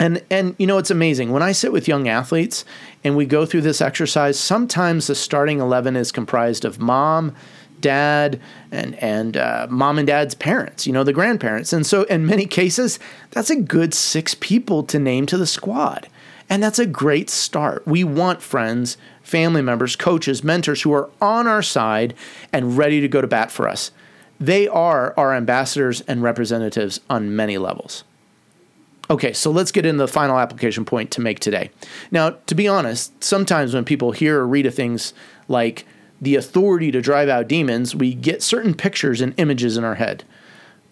And, 0.00 0.22
and 0.30 0.54
you 0.58 0.66
know 0.66 0.78
it's 0.78 0.90
amazing 0.90 1.30
when 1.30 1.42
I 1.42 1.52
sit 1.52 1.72
with 1.72 1.86
young 1.86 2.08
athletes 2.08 2.64
and 3.04 3.16
we 3.16 3.26
go 3.26 3.44
through 3.44 3.60
this 3.60 3.82
exercise. 3.82 4.40
Sometimes 4.40 5.06
the 5.06 5.14
starting 5.14 5.60
eleven 5.60 5.94
is 5.94 6.10
comprised 6.10 6.64
of 6.64 6.80
mom, 6.80 7.34
dad 7.80 8.40
and 8.70 8.94
and 8.96 9.36
uh, 9.36 9.66
mom 9.70 9.98
and 9.98 10.06
dad's 10.06 10.34
parents, 10.34 10.86
you 10.86 10.92
know, 10.92 11.04
the 11.04 11.12
grandparents. 11.12 11.72
And 11.72 11.86
so 11.86 12.02
in 12.04 12.26
many 12.26 12.46
cases, 12.46 12.98
that's 13.30 13.50
a 13.50 13.56
good 13.56 13.94
six 13.94 14.34
people 14.34 14.82
to 14.84 14.98
name 14.98 15.26
to 15.26 15.38
the 15.38 15.46
squad. 15.46 16.08
And 16.48 16.62
that's 16.62 16.80
a 16.80 16.86
great 16.86 17.30
start. 17.30 17.86
We 17.86 18.02
want 18.02 18.42
friends, 18.42 18.96
family 19.22 19.62
members, 19.62 19.94
coaches, 19.94 20.42
mentors 20.42 20.82
who 20.82 20.92
are 20.92 21.08
on 21.20 21.46
our 21.46 21.62
side 21.62 22.14
and 22.52 22.76
ready 22.76 23.00
to 23.00 23.08
go 23.08 23.20
to 23.20 23.28
bat 23.28 23.52
for 23.52 23.68
us. 23.68 23.92
They 24.40 24.66
are 24.66 25.14
our 25.16 25.34
ambassadors 25.34 26.00
and 26.02 26.22
representatives 26.22 27.00
on 27.08 27.36
many 27.36 27.58
levels. 27.58 28.04
Okay, 29.10 29.32
so 29.32 29.50
let's 29.50 29.72
get 29.72 29.84
into 29.84 29.98
the 29.98 30.08
final 30.08 30.38
application 30.38 30.84
point 30.84 31.10
to 31.12 31.20
make 31.20 31.40
today. 31.40 31.70
Now, 32.10 32.30
to 32.46 32.54
be 32.54 32.68
honest, 32.68 33.22
sometimes 33.22 33.74
when 33.74 33.84
people 33.84 34.12
hear 34.12 34.38
or 34.38 34.46
read 34.46 34.66
of 34.66 34.74
things 34.74 35.12
like 35.48 35.84
the 36.20 36.36
authority 36.36 36.90
to 36.90 37.00
drive 37.00 37.28
out 37.28 37.48
demons, 37.48 37.94
we 37.94 38.14
get 38.14 38.42
certain 38.42 38.74
pictures 38.74 39.20
and 39.20 39.34
images 39.38 39.76
in 39.76 39.84
our 39.84 39.94
head. 39.94 40.24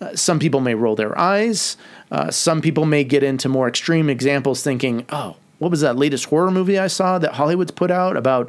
Uh, 0.00 0.14
some 0.14 0.38
people 0.38 0.60
may 0.60 0.74
roll 0.74 0.94
their 0.94 1.18
eyes. 1.18 1.76
Uh, 2.10 2.30
some 2.30 2.60
people 2.60 2.86
may 2.86 3.04
get 3.04 3.22
into 3.22 3.48
more 3.48 3.68
extreme 3.68 4.08
examples 4.08 4.62
thinking, 4.62 5.04
oh, 5.10 5.36
what 5.58 5.70
was 5.70 5.80
that 5.80 5.96
latest 5.96 6.26
horror 6.26 6.50
movie 6.50 6.78
I 6.78 6.86
saw 6.86 7.18
that 7.18 7.34
Hollywood's 7.34 7.72
put 7.72 7.90
out 7.90 8.16
about 8.16 8.48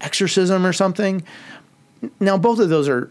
exorcism 0.00 0.66
or 0.66 0.72
something? 0.72 1.22
Now, 2.20 2.36
both 2.36 2.58
of 2.58 2.68
those 2.68 2.88
are 2.88 3.10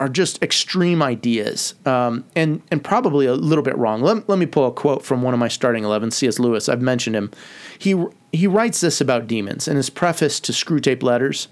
are 0.00 0.08
just 0.08 0.40
extreme 0.42 1.02
ideas 1.02 1.74
um, 1.84 2.24
and 2.36 2.62
and 2.70 2.82
probably 2.82 3.26
a 3.26 3.34
little 3.34 3.64
bit 3.64 3.76
wrong. 3.76 4.00
Let, 4.00 4.28
let 4.28 4.38
me 4.38 4.46
pull 4.46 4.66
a 4.66 4.72
quote 4.72 5.04
from 5.04 5.22
one 5.22 5.34
of 5.34 5.40
my 5.40 5.48
starting 5.48 5.84
11, 5.84 6.12
C.S. 6.12 6.38
Lewis. 6.38 6.68
I've 6.68 6.82
mentioned 6.82 7.16
him. 7.16 7.30
He 7.78 8.00
he 8.32 8.46
writes 8.46 8.80
this 8.80 9.00
about 9.00 9.26
demons 9.26 9.66
in 9.66 9.76
his 9.76 9.90
preface 9.90 10.40
to 10.40 10.52
Screwtape 10.52 11.02
Letters. 11.02 11.48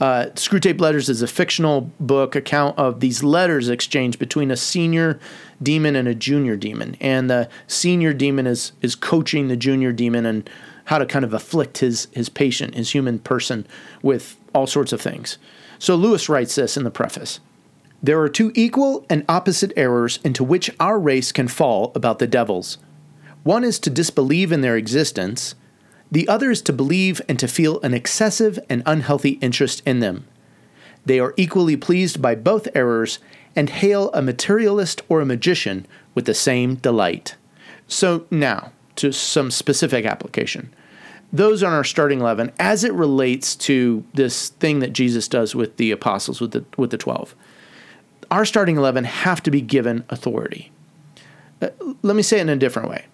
Uh, 0.00 0.26
Screwtape 0.34 0.80
Letters 0.80 1.08
is 1.08 1.22
a 1.22 1.26
fictional 1.26 1.92
book 2.00 2.34
account 2.34 2.78
of 2.78 3.00
these 3.00 3.22
letters 3.22 3.68
exchanged 3.68 4.18
between 4.18 4.50
a 4.50 4.56
senior 4.56 5.20
demon 5.62 5.94
and 5.94 6.08
a 6.08 6.14
junior 6.14 6.56
demon, 6.56 6.96
and 7.00 7.30
the 7.30 7.48
senior 7.66 8.12
demon 8.12 8.46
is 8.46 8.72
is 8.80 8.94
coaching 8.94 9.48
the 9.48 9.56
junior 9.56 9.92
demon 9.92 10.26
and 10.26 10.50
how 10.86 10.98
to 10.98 11.06
kind 11.06 11.24
of 11.24 11.32
afflict 11.32 11.78
his 11.78 12.08
his 12.12 12.28
patient, 12.28 12.74
his 12.74 12.90
human 12.90 13.18
person, 13.18 13.66
with 14.02 14.36
all 14.54 14.66
sorts 14.66 14.92
of 14.92 15.00
things. 15.00 15.38
So 15.78 15.94
Lewis 15.94 16.28
writes 16.28 16.54
this 16.54 16.76
in 16.76 16.84
the 16.84 16.90
preface. 16.90 17.40
There 18.02 18.20
are 18.20 18.28
two 18.28 18.50
equal 18.54 19.06
and 19.08 19.24
opposite 19.28 19.72
errors 19.76 20.18
into 20.24 20.42
which 20.42 20.70
our 20.80 20.98
race 20.98 21.30
can 21.30 21.46
fall 21.46 21.92
about 21.94 22.18
the 22.18 22.26
devils. 22.26 22.78
One 23.44 23.62
is 23.62 23.78
to 23.80 23.90
disbelieve 23.90 24.50
in 24.50 24.60
their 24.60 24.76
existence, 24.76 25.54
the 26.12 26.28
other 26.28 26.50
is 26.50 26.60
to 26.62 26.74
believe 26.74 27.22
and 27.26 27.38
to 27.38 27.48
feel 27.48 27.80
an 27.80 27.94
excessive 27.94 28.58
and 28.68 28.82
unhealthy 28.84 29.38
interest 29.40 29.82
in 29.86 30.00
them. 30.00 30.26
They 31.06 31.18
are 31.18 31.32
equally 31.38 31.76
pleased 31.76 32.20
by 32.20 32.34
both 32.34 32.68
errors 32.74 33.18
and 33.56 33.70
hail 33.70 34.10
a 34.12 34.20
materialist 34.20 35.00
or 35.08 35.22
a 35.22 35.26
magician 35.26 35.86
with 36.14 36.26
the 36.26 36.34
same 36.34 36.74
delight. 36.74 37.36
So, 37.88 38.26
now 38.30 38.72
to 38.96 39.10
some 39.10 39.50
specific 39.50 40.04
application. 40.04 40.72
Those 41.32 41.62
on 41.62 41.72
our 41.72 41.82
starting 41.82 42.20
11 42.20 42.52
as 42.58 42.84
it 42.84 42.92
relates 42.92 43.56
to 43.56 44.04
this 44.12 44.50
thing 44.50 44.80
that 44.80 44.92
Jesus 44.92 45.28
does 45.28 45.54
with 45.54 45.78
the 45.78 45.90
apostles, 45.90 46.42
with 46.42 46.50
the, 46.50 46.62
with 46.76 46.90
the 46.90 46.98
12. 46.98 47.34
Our 48.30 48.44
starting 48.44 48.76
11 48.76 49.04
have 49.04 49.42
to 49.44 49.50
be 49.50 49.62
given 49.62 50.04
authority. 50.10 50.70
Uh, 51.62 51.70
let 52.02 52.16
me 52.16 52.22
say 52.22 52.36
it 52.36 52.42
in 52.42 52.48
a 52.50 52.56
different 52.56 52.90
way 52.90 53.06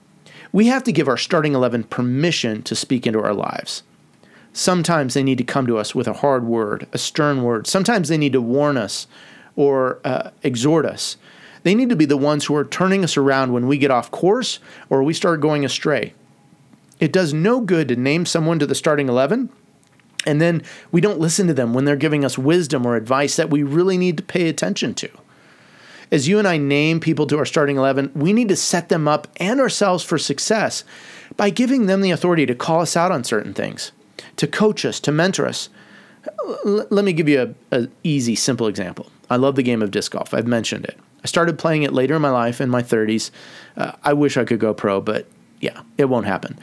we 0.52 0.66
have 0.66 0.84
to 0.84 0.92
give 0.92 1.08
our 1.08 1.16
starting 1.16 1.54
11 1.54 1.84
permission 1.84 2.62
to 2.62 2.74
speak 2.74 3.06
into 3.06 3.22
our 3.22 3.34
lives. 3.34 3.82
Sometimes 4.52 5.14
they 5.14 5.22
need 5.22 5.38
to 5.38 5.44
come 5.44 5.66
to 5.66 5.78
us 5.78 5.94
with 5.94 6.08
a 6.08 6.14
hard 6.14 6.44
word, 6.44 6.86
a 6.92 6.98
stern 6.98 7.42
word. 7.42 7.66
Sometimes 7.66 8.08
they 8.08 8.18
need 8.18 8.32
to 8.32 8.40
warn 8.40 8.76
us 8.76 9.06
or 9.56 10.00
uh, 10.04 10.30
exhort 10.42 10.86
us. 10.86 11.16
They 11.62 11.74
need 11.74 11.90
to 11.90 11.96
be 11.96 12.06
the 12.06 12.16
ones 12.16 12.46
who 12.46 12.56
are 12.56 12.64
turning 12.64 13.04
us 13.04 13.16
around 13.16 13.52
when 13.52 13.66
we 13.66 13.78
get 13.78 13.90
off 13.90 14.10
course 14.10 14.58
or 14.88 15.02
we 15.02 15.12
start 15.12 15.40
going 15.40 15.64
astray. 15.64 16.14
It 17.00 17.12
does 17.12 17.32
no 17.32 17.60
good 17.60 17.88
to 17.88 17.96
name 17.96 18.26
someone 18.26 18.58
to 18.58 18.66
the 18.66 18.74
starting 18.74 19.08
11 19.08 19.50
and 20.26 20.40
then 20.40 20.62
we 20.90 21.00
don't 21.00 21.20
listen 21.20 21.46
to 21.46 21.54
them 21.54 21.72
when 21.72 21.84
they're 21.84 21.96
giving 21.96 22.24
us 22.24 22.36
wisdom 22.36 22.84
or 22.84 22.96
advice 22.96 23.36
that 23.36 23.50
we 23.50 23.62
really 23.62 23.96
need 23.96 24.16
to 24.16 24.22
pay 24.22 24.48
attention 24.48 24.94
to 24.94 25.08
as 26.10 26.28
you 26.28 26.38
and 26.38 26.48
I 26.48 26.56
name 26.56 27.00
people 27.00 27.26
to 27.26 27.38
our 27.38 27.44
starting 27.44 27.76
11, 27.76 28.12
we 28.14 28.32
need 28.32 28.48
to 28.48 28.56
set 28.56 28.88
them 28.88 29.06
up 29.06 29.28
and 29.36 29.60
ourselves 29.60 30.04
for 30.04 30.18
success 30.18 30.84
by 31.36 31.50
giving 31.50 31.86
them 31.86 32.00
the 32.00 32.10
authority 32.10 32.46
to 32.46 32.54
call 32.54 32.80
us 32.80 32.96
out 32.96 33.12
on 33.12 33.24
certain 33.24 33.54
things, 33.54 33.92
to 34.36 34.46
coach 34.46 34.84
us, 34.84 35.00
to 35.00 35.12
mentor 35.12 35.46
us. 35.46 35.68
L- 36.64 36.86
let 36.90 37.04
me 37.04 37.12
give 37.12 37.28
you 37.28 37.54
an 37.70 37.92
easy, 38.02 38.34
simple 38.34 38.66
example. 38.66 39.10
I 39.30 39.36
love 39.36 39.56
the 39.56 39.62
game 39.62 39.82
of 39.82 39.90
disc 39.90 40.12
golf. 40.12 40.32
I've 40.32 40.46
mentioned 40.46 40.86
it. 40.86 40.98
I 41.22 41.26
started 41.26 41.58
playing 41.58 41.82
it 41.82 41.92
later 41.92 42.14
in 42.14 42.22
my 42.22 42.30
life, 42.30 42.60
in 42.60 42.70
my 42.70 42.82
30s. 42.82 43.30
Uh, 43.76 43.92
I 44.02 44.12
wish 44.12 44.36
I 44.36 44.44
could 44.44 44.60
go 44.60 44.72
pro, 44.72 45.00
but 45.00 45.26
yeah, 45.60 45.82
it 45.98 46.06
won't 46.06 46.26
happen. 46.26 46.58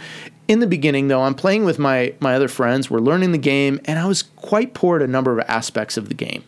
In 0.48 0.60
the 0.60 0.68
beginning, 0.68 1.08
though, 1.08 1.24
I'm 1.24 1.36
playing 1.36 1.66
with 1.66 1.80
my, 1.80 2.14
my 2.20 2.36
other 2.36 2.48
friends. 2.48 2.90
We're 2.90 3.00
learning 3.00 3.32
the 3.32 3.38
game, 3.38 3.80
and 3.86 4.00
I 4.00 4.08
was 4.08 4.24
quite 4.24 4.74
poor 4.74 4.98
at 4.98 5.02
a 5.02 5.08
number 5.08 5.38
of 5.38 5.46
aspects 5.48 5.98
of 5.98 6.08
the 6.08 6.16
game. 6.16 6.44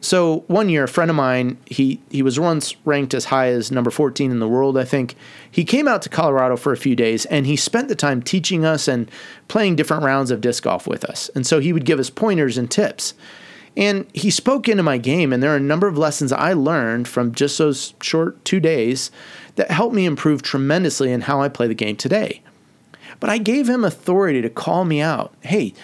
So 0.00 0.44
one 0.46 0.68
year, 0.68 0.84
a 0.84 0.88
friend 0.88 1.10
of 1.10 1.16
mine, 1.16 1.58
he 1.66 2.00
he 2.08 2.22
was 2.22 2.38
once 2.38 2.76
ranked 2.84 3.14
as 3.14 3.26
high 3.26 3.48
as 3.48 3.72
number 3.72 3.90
14 3.90 4.30
in 4.30 4.38
the 4.38 4.48
world, 4.48 4.78
I 4.78 4.84
think. 4.84 5.16
He 5.50 5.64
came 5.64 5.88
out 5.88 6.02
to 6.02 6.08
Colorado 6.08 6.56
for 6.56 6.72
a 6.72 6.76
few 6.76 6.94
days 6.94 7.24
and 7.26 7.46
he 7.46 7.56
spent 7.56 7.88
the 7.88 7.96
time 7.96 8.22
teaching 8.22 8.64
us 8.64 8.86
and 8.86 9.10
playing 9.48 9.76
different 9.76 10.04
rounds 10.04 10.30
of 10.30 10.40
disc 10.40 10.62
golf 10.62 10.86
with 10.86 11.04
us. 11.04 11.30
And 11.34 11.46
so 11.46 11.58
he 11.58 11.72
would 11.72 11.84
give 11.84 11.98
us 11.98 12.10
pointers 12.10 12.56
and 12.56 12.70
tips. 12.70 13.14
And 13.76 14.06
he 14.12 14.30
spoke 14.30 14.68
into 14.68 14.82
my 14.82 14.98
game, 14.98 15.32
and 15.32 15.40
there 15.40 15.52
are 15.52 15.56
a 15.56 15.60
number 15.60 15.86
of 15.86 15.96
lessons 15.96 16.32
I 16.32 16.52
learned 16.52 17.06
from 17.06 17.32
just 17.32 17.58
those 17.58 17.94
short 18.02 18.44
two 18.44 18.58
days 18.58 19.12
that 19.54 19.70
helped 19.70 19.94
me 19.94 20.04
improve 20.04 20.42
tremendously 20.42 21.12
in 21.12 21.22
how 21.22 21.40
I 21.42 21.48
play 21.48 21.68
the 21.68 21.74
game 21.74 21.94
today. 21.94 22.42
But 23.20 23.30
I 23.30 23.38
gave 23.38 23.68
him 23.68 23.84
authority 23.84 24.42
to 24.42 24.50
call 24.50 24.84
me 24.84 25.00
out. 25.00 25.32
Hey, 25.42 25.74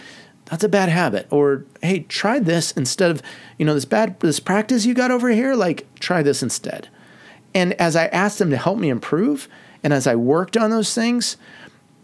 that's 0.55 0.63
a 0.63 0.69
bad 0.69 0.89
habit. 0.89 1.27
Or 1.33 1.65
hey 1.83 2.01
try 2.09 2.39
this 2.39 2.71
instead 2.73 3.11
of 3.11 3.21
you 3.59 3.67
know 3.67 3.75
this 3.75 3.85
bad 3.85 4.21
this 4.21 4.39
practice 4.39 4.87
you 4.87 4.95
got 4.95 5.11
over 5.11 5.29
here 5.31 5.57
like 5.57 5.85
try 5.99 6.23
this 6.23 6.45
instead. 6.45 6.89
And 7.53 7.73
as 7.75 7.97
i 7.97 8.07
asked 8.07 8.41
him 8.41 8.51
to 8.51 8.57
help 8.57 8.79
me 8.79 8.89
improve 8.89 9.49
and 9.83 9.93
as 9.93 10.07
i 10.07 10.15
worked 10.15 10.57
on 10.57 10.71
those 10.71 10.95
things 10.95 11.37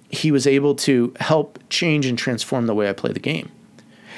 he 0.08 0.32
was 0.32 0.48
able 0.48 0.74
to 0.74 1.14
help 1.20 1.60
change 1.68 2.06
and 2.06 2.18
transform 2.18 2.66
the 2.66 2.74
way 2.74 2.90
i 2.90 2.92
play 2.92 3.12
the 3.12 3.20
game. 3.20 3.52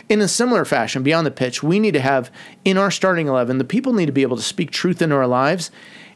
In 0.09 0.23
a 0.23 0.29
similar 0.29 0.65
fashion 0.65 1.03
beyond 1.03 1.27
the 1.27 1.31
pitch 1.31 1.63
we 1.63 1.79
need 1.79 1.93
to 1.93 2.01
have 2.01 2.31
in 2.65 2.79
our 2.79 2.91
starting 2.91 3.29
11 3.29 3.59
the 3.59 3.65
people 3.65 3.93
need 3.93 4.07
to 4.07 4.13
be 4.13 4.23
able 4.23 4.39
to 4.39 4.43
speak 4.43 4.71
truth 4.71 5.03
into 5.03 5.15
our 5.15 5.27
lives 5.27 5.71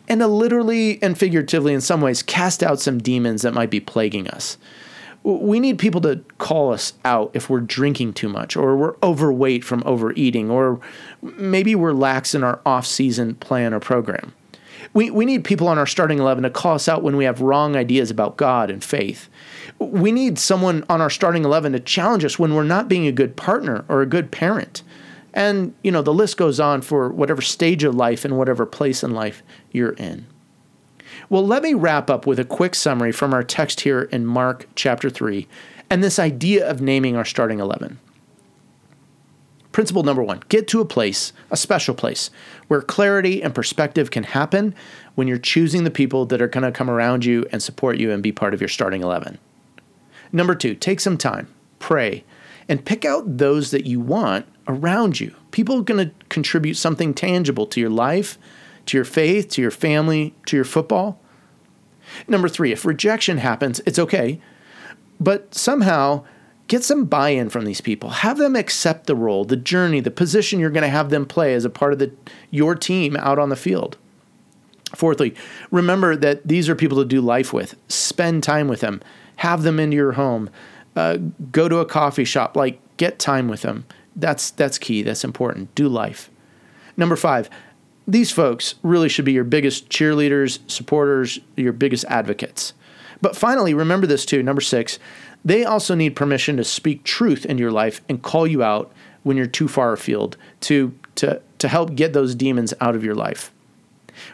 and 0.09 0.20
to 0.20 0.26
literally 0.26 1.02
and 1.02 1.18
figuratively 1.18 1.74
in 1.74 1.83
some 1.83 2.00
ways 2.00 2.22
cast 2.22 2.62
out 2.62 2.81
some 2.81 2.96
demons 2.96 3.42
that 3.42 3.52
might 3.52 3.68
be 3.68 3.79
plaguing 3.79 4.26
us 4.29 4.57
we 5.26 5.58
need 5.58 5.76
people 5.76 6.00
to 6.02 6.22
call 6.38 6.72
us 6.72 6.92
out 7.04 7.32
if 7.34 7.50
we're 7.50 7.58
drinking 7.60 8.12
too 8.12 8.28
much 8.28 8.56
or 8.56 8.76
we're 8.76 8.94
overweight 9.02 9.64
from 9.64 9.82
overeating 9.84 10.48
or 10.48 10.80
maybe 11.20 11.74
we're 11.74 11.92
lax 11.92 12.32
in 12.32 12.44
our 12.44 12.60
off-season 12.64 13.34
plan 13.34 13.74
or 13.74 13.80
program. 13.80 14.32
We, 14.94 15.10
we 15.10 15.24
need 15.24 15.42
people 15.42 15.66
on 15.66 15.78
our 15.78 15.86
starting 15.86 16.20
11 16.20 16.44
to 16.44 16.50
call 16.50 16.76
us 16.76 16.88
out 16.88 17.02
when 17.02 17.16
we 17.16 17.24
have 17.24 17.40
wrong 17.40 17.74
ideas 17.74 18.08
about 18.08 18.36
God 18.36 18.70
and 18.70 18.84
faith. 18.84 19.28
We 19.80 20.12
need 20.12 20.38
someone 20.38 20.84
on 20.88 21.00
our 21.00 21.10
starting 21.10 21.44
11 21.44 21.72
to 21.72 21.80
challenge 21.80 22.24
us 22.24 22.38
when 22.38 22.54
we're 22.54 22.62
not 22.62 22.88
being 22.88 23.08
a 23.08 23.12
good 23.12 23.34
partner 23.36 23.84
or 23.88 24.02
a 24.02 24.06
good 24.06 24.30
parent. 24.30 24.84
And, 25.34 25.74
you 25.82 25.90
know, 25.90 26.02
the 26.02 26.14
list 26.14 26.36
goes 26.36 26.60
on 26.60 26.82
for 26.82 27.08
whatever 27.08 27.42
stage 27.42 27.82
of 27.82 27.96
life 27.96 28.24
and 28.24 28.38
whatever 28.38 28.64
place 28.64 29.02
in 29.02 29.10
life 29.10 29.42
you're 29.72 29.94
in. 29.94 30.26
Well, 31.28 31.44
let 31.44 31.64
me 31.64 31.74
wrap 31.74 32.08
up 32.08 32.24
with 32.24 32.38
a 32.38 32.44
quick 32.44 32.76
summary 32.76 33.10
from 33.10 33.34
our 33.34 33.42
text 33.42 33.80
here 33.80 34.02
in 34.02 34.26
Mark 34.26 34.68
chapter 34.76 35.10
3 35.10 35.48
and 35.90 36.02
this 36.02 36.20
idea 36.20 36.68
of 36.68 36.80
naming 36.80 37.16
our 37.16 37.24
starting 37.24 37.58
11. 37.58 37.98
Principle 39.72 40.04
number 40.04 40.22
one 40.22 40.40
get 40.48 40.68
to 40.68 40.80
a 40.80 40.84
place, 40.84 41.32
a 41.50 41.56
special 41.56 41.96
place, 41.96 42.30
where 42.68 42.80
clarity 42.80 43.42
and 43.42 43.54
perspective 43.54 44.12
can 44.12 44.22
happen 44.22 44.72
when 45.16 45.26
you're 45.26 45.36
choosing 45.36 45.82
the 45.82 45.90
people 45.90 46.26
that 46.26 46.40
are 46.40 46.46
going 46.46 46.62
to 46.62 46.70
come 46.70 46.88
around 46.88 47.24
you 47.24 47.44
and 47.50 47.60
support 47.60 47.98
you 47.98 48.12
and 48.12 48.22
be 48.22 48.32
part 48.32 48.54
of 48.54 48.60
your 48.60 48.68
starting 48.68 49.02
11. 49.02 49.38
Number 50.32 50.54
two, 50.54 50.76
take 50.76 51.00
some 51.00 51.18
time, 51.18 51.52
pray, 51.80 52.24
and 52.68 52.84
pick 52.84 53.04
out 53.04 53.38
those 53.38 53.72
that 53.72 53.84
you 53.84 53.98
want 53.98 54.46
around 54.68 55.18
you. 55.18 55.34
People 55.50 55.80
are 55.80 55.82
going 55.82 56.08
to 56.08 56.14
contribute 56.28 56.74
something 56.74 57.12
tangible 57.12 57.66
to 57.66 57.80
your 57.80 57.90
life 57.90 58.38
to 58.87 58.96
your 58.96 59.05
faith, 59.05 59.51
to 59.51 59.62
your 59.62 59.70
family, 59.70 60.35
to 60.46 60.57
your 60.57 60.64
football. 60.64 61.20
Number 62.29 62.49
three, 62.49 62.72
if 62.72 62.85
rejection 62.85 63.38
happens, 63.38 63.81
it's 63.87 63.99
okay, 63.99 64.40
but 65.18 65.55
somehow 65.55 66.25
get 66.68 66.83
some 66.83 67.05
buy 67.05 67.31
in 67.31 67.49
from 67.49 67.64
these 67.64 67.81
people. 67.81 68.11
Have 68.11 68.38
them 68.38 68.57
accept 68.57 69.07
the 69.07 69.16
role, 69.16 69.44
the 69.44 69.57
journey, 69.57 70.01
the 70.01 70.11
position 70.11 70.61
you're 70.61 70.70
going 70.70 70.83
to 70.83 70.88
have 70.88 71.11
them 71.11 71.27
play 71.27 71.55
as 71.55 71.64
a 71.64 71.70
part 71.70 71.92
of 71.92 71.99
the, 71.99 72.12
your 72.51 72.75
team 72.75 73.16
out 73.16 73.38
on 73.38 73.49
the 73.49 73.57
field. 73.57 73.96
Fourthly, 74.94 75.35
remember 75.70 76.16
that 76.16 76.46
these 76.46 76.68
are 76.68 76.77
people 76.77 76.99
to 76.99 77.05
do 77.05 77.20
life 77.20 77.53
with. 77.53 77.77
Spend 77.88 78.42
time 78.42 78.68
with 78.68 78.81
them. 78.81 79.03
Have 79.37 79.62
them 79.62 79.81
into 79.81 79.96
your 79.96 80.12
home. 80.12 80.49
Uh, 80.94 81.18
go 81.51 81.68
to 81.68 81.79
a 81.79 81.85
coffee 81.85 82.25
shop. 82.25 82.57
Like, 82.57 82.81
get 82.96 83.18
time 83.18 83.49
with 83.49 83.62
them. 83.62 83.85
That's 84.14 84.51
that's 84.51 84.79
key. 84.79 85.03
That's 85.03 85.25
important. 85.25 85.75
Do 85.75 85.88
life. 85.88 86.31
Number 86.96 87.16
five, 87.16 87.51
these 88.07 88.31
folks 88.31 88.77
really 88.83 89.09
should 89.09 89.25
be 89.25 89.33
your 89.33 89.45
biggest 89.45 89.88
cheerleaders, 89.88 90.59
supporters, 90.71 91.40
your 91.57 91.73
biggest 91.73 92.05
advocates. 92.09 92.73
But 93.21 93.37
finally, 93.37 93.75
remember 93.75 94.07
this 94.07 94.25
too. 94.25 94.42
Number 94.42 94.61
six, 94.61 94.99
they 95.45 95.64
also 95.64 95.95
need 95.95 96.16
permission 96.16 96.57
to 96.57 96.64
speak 96.64 97.05
truth 97.05 97.47
in 97.47 97.59
your 97.59 97.71
life 97.71 98.01
and 98.09 98.23
call 98.23 98.47
you 98.47 98.62
out 98.62 98.92
when 99.23 99.37
you're 99.37 99.47
too 99.47 99.69
far 99.69 99.92
afield 99.92 100.37
to 100.61 100.95
to 101.16 101.40
to 101.59 101.69
help 101.69 101.95
get 101.95 102.12
those 102.12 102.35
demons 102.35 102.75
out 102.81 102.95
of 102.95 103.03
your 103.03 103.14
life. 103.14 103.51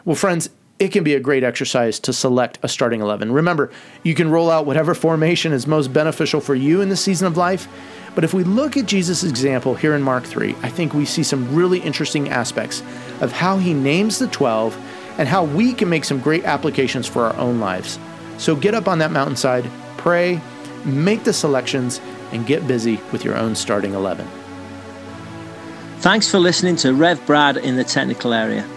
Well, 0.05 0.15
friends, 0.15 0.49
it 0.79 0.91
can 0.91 1.03
be 1.03 1.13
a 1.13 1.19
great 1.19 1.43
exercise 1.43 1.99
to 2.01 2.13
select 2.13 2.59
a 2.61 2.67
starting 2.67 3.01
11. 3.01 3.31
Remember, 3.31 3.71
you 4.03 4.15
can 4.15 4.29
roll 4.29 4.49
out 4.49 4.65
whatever 4.65 4.93
formation 4.93 5.53
is 5.53 5.65
most 5.65 5.93
beneficial 5.93 6.41
for 6.41 6.55
you 6.55 6.81
in 6.81 6.89
the 6.89 6.97
season 6.97 7.27
of 7.27 7.37
life. 7.37 7.67
But 8.15 8.23
if 8.23 8.33
we 8.33 8.43
look 8.43 8.75
at 8.77 8.85
Jesus' 8.85 9.23
example 9.23 9.75
here 9.75 9.95
in 9.95 10.03
Mark 10.03 10.23
3, 10.23 10.55
I 10.61 10.69
think 10.69 10.93
we 10.93 11.05
see 11.05 11.23
some 11.23 11.55
really 11.55 11.79
interesting 11.79 12.29
aspects 12.29 12.83
of 13.21 13.31
how 13.31 13.57
he 13.57 13.73
names 13.73 14.19
the 14.19 14.27
12 14.27 14.77
and 15.17 15.27
how 15.27 15.43
we 15.43 15.73
can 15.73 15.89
make 15.89 16.05
some 16.05 16.19
great 16.19 16.45
applications 16.45 17.07
for 17.07 17.25
our 17.25 17.35
own 17.37 17.59
lives. 17.59 17.97
So 18.37 18.55
get 18.55 18.75
up 18.75 18.87
on 18.87 18.99
that 18.99 19.11
mountainside, 19.11 19.67
pray, 19.97 20.39
make 20.85 21.23
the 21.23 21.33
selections, 21.33 21.99
and 22.31 22.45
get 22.45 22.67
busy 22.67 22.99
with 23.11 23.23
your 23.23 23.35
own 23.35 23.55
starting 23.55 23.93
11. 23.93 24.27
Thanks 25.99 26.29
for 26.29 26.37
listening 26.39 26.75
to 26.77 26.93
Rev 26.93 27.25
Brad 27.25 27.57
in 27.57 27.75
the 27.77 27.83
technical 27.83 28.33
area. 28.33 28.67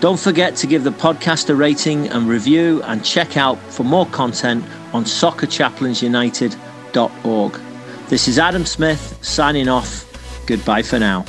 Don't 0.00 0.18
forget 0.18 0.56
to 0.56 0.66
give 0.66 0.82
the 0.82 0.90
podcast 0.90 1.48
a 1.48 1.54
rating 1.54 2.08
and 2.08 2.28
review 2.28 2.82
and 2.82 3.04
check 3.04 3.36
out 3.36 3.56
for 3.70 3.84
more 3.84 4.06
content 4.06 4.64
on 4.92 5.04
soccerchaplainsunited.org. 5.04 7.71
This 8.12 8.28
is 8.28 8.38
Adam 8.38 8.66
Smith 8.66 9.18
signing 9.22 9.70
off. 9.70 10.04
Goodbye 10.44 10.82
for 10.82 10.98
now. 10.98 11.24